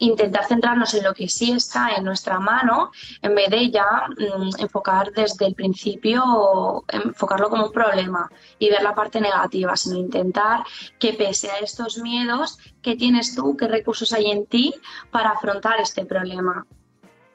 intentar 0.00 0.46
centrarnos 0.46 0.92
en 0.94 1.04
lo 1.04 1.14
que 1.14 1.28
sí 1.28 1.52
está 1.52 1.90
en 1.96 2.04
nuestra 2.04 2.40
mano, 2.40 2.90
en 3.22 3.34
vez 3.34 3.50
de 3.50 3.70
ya 3.70 4.06
mm, 4.08 4.60
enfocar 4.60 5.12
desde 5.12 5.46
el 5.46 5.54
principio, 5.54 6.84
enfocarlo 6.88 7.48
como 7.48 7.66
un 7.66 7.72
problema 7.72 8.30
y 8.58 8.68
ver 8.70 8.82
la 8.82 8.94
parte 8.94 9.20
negativa, 9.20 9.76
sino 9.76 9.96
intentar 9.96 10.64
que 10.98 11.12
pese 11.12 11.50
a 11.50 11.58
estos 11.58 11.98
miedos, 11.98 12.58
¿qué 12.82 12.96
tienes 12.96 13.34
tú? 13.34 13.56
¿Qué 13.56 13.68
recursos 13.68 14.12
hay 14.12 14.30
en 14.30 14.46
ti 14.46 14.74
para 15.10 15.30
afrontar 15.30 15.80
este 15.80 16.04
problema? 16.04 16.66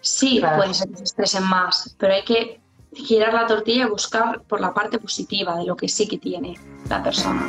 Sí, 0.01 0.41
puede 0.55 0.73
ser 0.73 0.89
que 0.89 0.97
se 0.97 1.03
estresen 1.03 1.43
más, 1.43 1.95
pero 1.97 2.13
hay 2.13 2.23
que 2.23 2.61
girar 2.93 3.33
la 3.33 3.47
tortilla 3.47 3.85
y 3.85 3.89
buscar 3.89 4.41
por 4.43 4.61
la 4.61 4.73
parte 4.73 4.99
positiva 4.99 5.57
de 5.57 5.65
lo 5.65 5.75
que 5.75 5.87
sí 5.87 6.07
que 6.07 6.17
tiene 6.17 6.55
la 6.89 7.03
persona. 7.03 7.47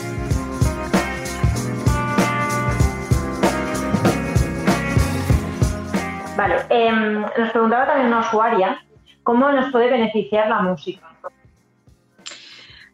Vale, 6.36 6.66
em, 6.68 7.22
nos 7.22 7.50
preguntaba 7.50 7.86
también 7.86 8.08
una 8.08 8.20
usuaria, 8.20 8.84
¿cómo 9.22 9.50
nos 9.52 9.72
puede 9.72 9.90
beneficiar 9.90 10.48
la 10.48 10.60
música? 10.60 11.06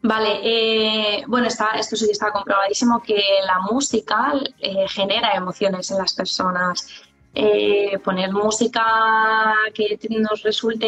Vale, 0.01 0.39
eh, 0.43 1.23
bueno, 1.27 1.47
está, 1.47 1.71
esto 1.71 1.95
sí 1.95 2.09
está 2.09 2.31
comprobadísimo 2.31 3.01
que 3.01 3.21
la 3.45 3.59
música 3.71 4.33
eh, 4.59 4.85
genera 4.87 5.33
emociones 5.33 5.91
en 5.91 5.97
las 5.97 6.13
personas. 6.13 6.87
Eh, 7.35 7.97
poner 8.03 8.31
música 8.31 9.55
que 9.73 9.97
nos 10.09 10.43
resulte 10.43 10.87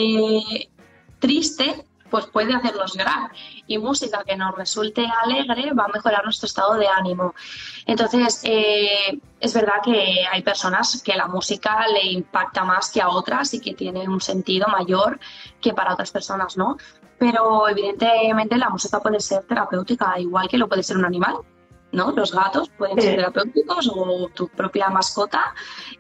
triste 1.19 1.85
pues 2.09 2.27
puede 2.27 2.53
hacernos 2.53 2.95
llorar. 2.95 3.31
Y 3.67 3.77
música 3.77 4.23
que 4.25 4.35
nos 4.35 4.55
resulte 4.55 5.05
alegre 5.23 5.73
va 5.73 5.85
a 5.85 5.87
mejorar 5.89 6.23
nuestro 6.23 6.47
estado 6.47 6.75
de 6.75 6.87
ánimo. 6.87 7.33
Entonces, 7.85 8.41
eh, 8.43 9.19
es 9.39 9.53
verdad 9.53 9.75
que 9.83 10.25
hay 10.31 10.41
personas 10.41 11.01
que 11.03 11.15
la 11.15 11.27
música 11.27 11.87
le 11.87 12.11
impacta 12.11 12.63
más 12.63 12.91
que 12.91 13.01
a 13.01 13.09
otras 13.09 13.53
y 13.53 13.59
que 13.59 13.73
tiene 13.73 14.07
un 14.07 14.21
sentido 14.21 14.67
mayor 14.67 15.19
que 15.61 15.73
para 15.73 15.93
otras 15.93 16.11
personas, 16.11 16.57
¿no? 16.57 16.77
Pero 17.17 17.67
evidentemente 17.69 18.57
la 18.57 18.69
música 18.69 18.99
puede 18.99 19.19
ser 19.19 19.43
terapéutica, 19.45 20.19
igual 20.19 20.47
que 20.47 20.57
lo 20.57 20.67
puede 20.67 20.83
ser 20.83 20.97
un 20.97 21.05
animal. 21.05 21.37
¿No? 21.91 22.11
Los 22.11 22.33
gatos 22.33 22.69
pueden 22.69 22.99
ser 23.01 23.15
terapéuticos 23.15 23.91
o 23.93 24.29
tu 24.33 24.47
propia 24.49 24.89
mascota. 24.89 25.53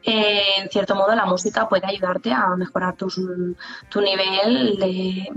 Eh, 0.03 0.41
en 0.57 0.69
cierto 0.69 0.95
modo, 0.95 1.15
la 1.15 1.25
música 1.25 1.67
puede 1.67 1.87
ayudarte 1.87 2.31
a 2.31 2.55
mejorar 2.55 2.95
tu, 2.95 3.07
tu 3.89 4.01
nivel 4.01 4.77
de 4.77 5.29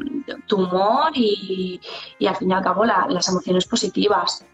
tu 0.47 0.57
humor 0.57 1.13
y, 1.15 1.81
al 2.27 2.37
fin 2.37 2.51
y 2.51 2.55
al 2.55 2.63
cabo 2.63 2.85
las 2.85 3.29
emociones 3.29 3.67
positivas. 3.67 4.45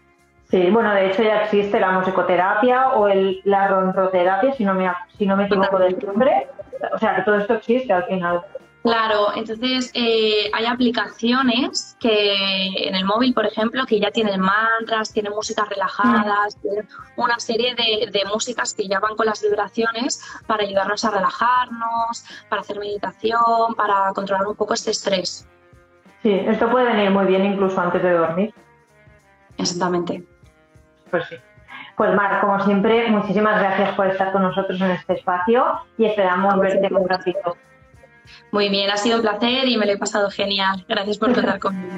Sí, 0.49 0.69
bueno, 0.69 0.93
de 0.93 1.07
hecho 1.07 1.23
ya 1.23 1.43
existe 1.43 1.79
la 1.79 1.91
musicoterapia 1.91 2.89
o 2.89 3.07
el, 3.07 3.41
la 3.45 3.67
ronroterapia, 3.67 4.53
si 4.53 4.63
no 4.63 4.75
me, 4.75 4.91
si 5.17 5.25
no 5.25 5.35
me 5.35 5.45
equivoco 5.45 5.79
del 5.79 5.97
nombre. 6.05 6.47
O 6.93 6.99
sea, 6.99 7.15
que 7.15 7.23
todo 7.23 7.35
esto 7.37 7.55
existe 7.55 7.91
al 7.91 8.03
final. 8.03 8.43
Claro, 8.85 9.35
entonces 9.35 9.89
eh, 9.95 10.51
hay 10.53 10.65
aplicaciones 10.67 11.97
que 11.99 12.87
en 12.87 12.93
el 12.93 13.03
móvil, 13.03 13.33
por 13.33 13.47
ejemplo, 13.47 13.83
que 13.87 13.99
ya 13.99 14.11
tienen 14.11 14.39
mantras, 14.39 15.11
tienen 15.11 15.33
músicas 15.33 15.67
relajadas, 15.67 16.55
mm. 16.55 16.61
tienen 16.61 16.87
una 17.15 17.39
serie 17.39 17.73
de, 17.73 18.11
de, 18.11 18.25
músicas 18.31 18.75
que 18.75 18.87
ya 18.87 18.99
van 18.99 19.15
con 19.15 19.25
las 19.25 19.41
vibraciones 19.41 20.21
para 20.45 20.65
ayudarnos 20.65 21.03
a 21.03 21.09
relajarnos, 21.09 22.25
para 22.47 22.61
hacer 22.61 22.77
meditación, 22.77 23.73
para 23.75 24.13
controlar 24.13 24.45
un 24.45 24.55
poco 24.55 24.75
este 24.75 24.91
estrés. 24.91 25.49
Sí, 26.21 26.31
esto 26.45 26.69
puede 26.69 26.85
venir 26.85 27.09
muy 27.09 27.25
bien 27.25 27.43
incluso 27.43 27.81
antes 27.81 28.03
de 28.03 28.11
dormir. 28.11 28.53
Exactamente. 29.57 30.23
Pues 31.09 31.25
sí. 31.27 31.37
Pues 31.97 32.13
Mar, 32.13 32.39
como 32.39 32.63
siempre, 32.63 33.09
muchísimas 33.09 33.59
gracias 33.59 33.95
por 33.95 34.05
estar 34.05 34.31
con 34.31 34.43
nosotros 34.43 34.79
en 34.79 34.91
este 34.91 35.13
espacio 35.13 35.79
y 35.97 36.05
esperamos 36.05 36.59
verte 36.59 36.93
un 36.93 37.09
ratito. 37.09 37.57
Muy 38.51 38.69
bien, 38.69 38.89
ha 38.89 38.97
sido 38.97 39.17
un 39.17 39.21
placer 39.21 39.67
y 39.67 39.77
me 39.77 39.85
lo 39.85 39.93
he 39.93 39.97
pasado 39.97 40.29
genial. 40.29 40.85
Gracias 40.87 41.17
por 41.17 41.33
contar 41.33 41.59
conmigo. 41.59 41.95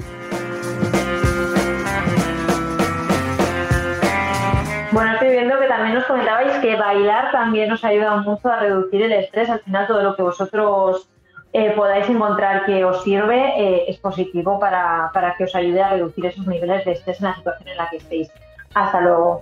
Bueno, 4.91 5.13
estoy 5.13 5.29
viendo 5.29 5.59
que 5.59 5.67
también 5.67 5.97
os 5.97 6.05
comentabais 6.05 6.57
que 6.57 6.75
bailar 6.75 7.31
también 7.31 7.71
os 7.71 7.83
ayuda 7.83 8.17
mucho 8.17 8.49
a 8.49 8.59
reducir 8.59 9.01
el 9.03 9.11
estrés. 9.11 9.49
Al 9.49 9.59
final, 9.59 9.85
todo 9.85 10.01
lo 10.01 10.15
que 10.15 10.23
vosotros 10.23 11.07
eh, 11.53 11.71
podáis 11.75 12.09
encontrar 12.09 12.65
que 12.65 12.83
os 12.83 13.03
sirve 13.03 13.53
eh, 13.57 13.85
es 13.87 13.97
positivo 13.97 14.59
para, 14.59 15.11
para 15.13 15.35
que 15.35 15.43
os 15.43 15.55
ayude 15.55 15.81
a 15.81 15.89
reducir 15.89 16.25
esos 16.25 16.47
niveles 16.47 16.83
de 16.85 16.93
estrés 16.93 17.19
en 17.19 17.27
la 17.27 17.35
situación 17.35 17.67
en 17.67 17.77
la 17.77 17.89
que 17.89 17.97
estéis. 17.97 18.31
Hasta 18.73 19.01
luego. 19.01 19.41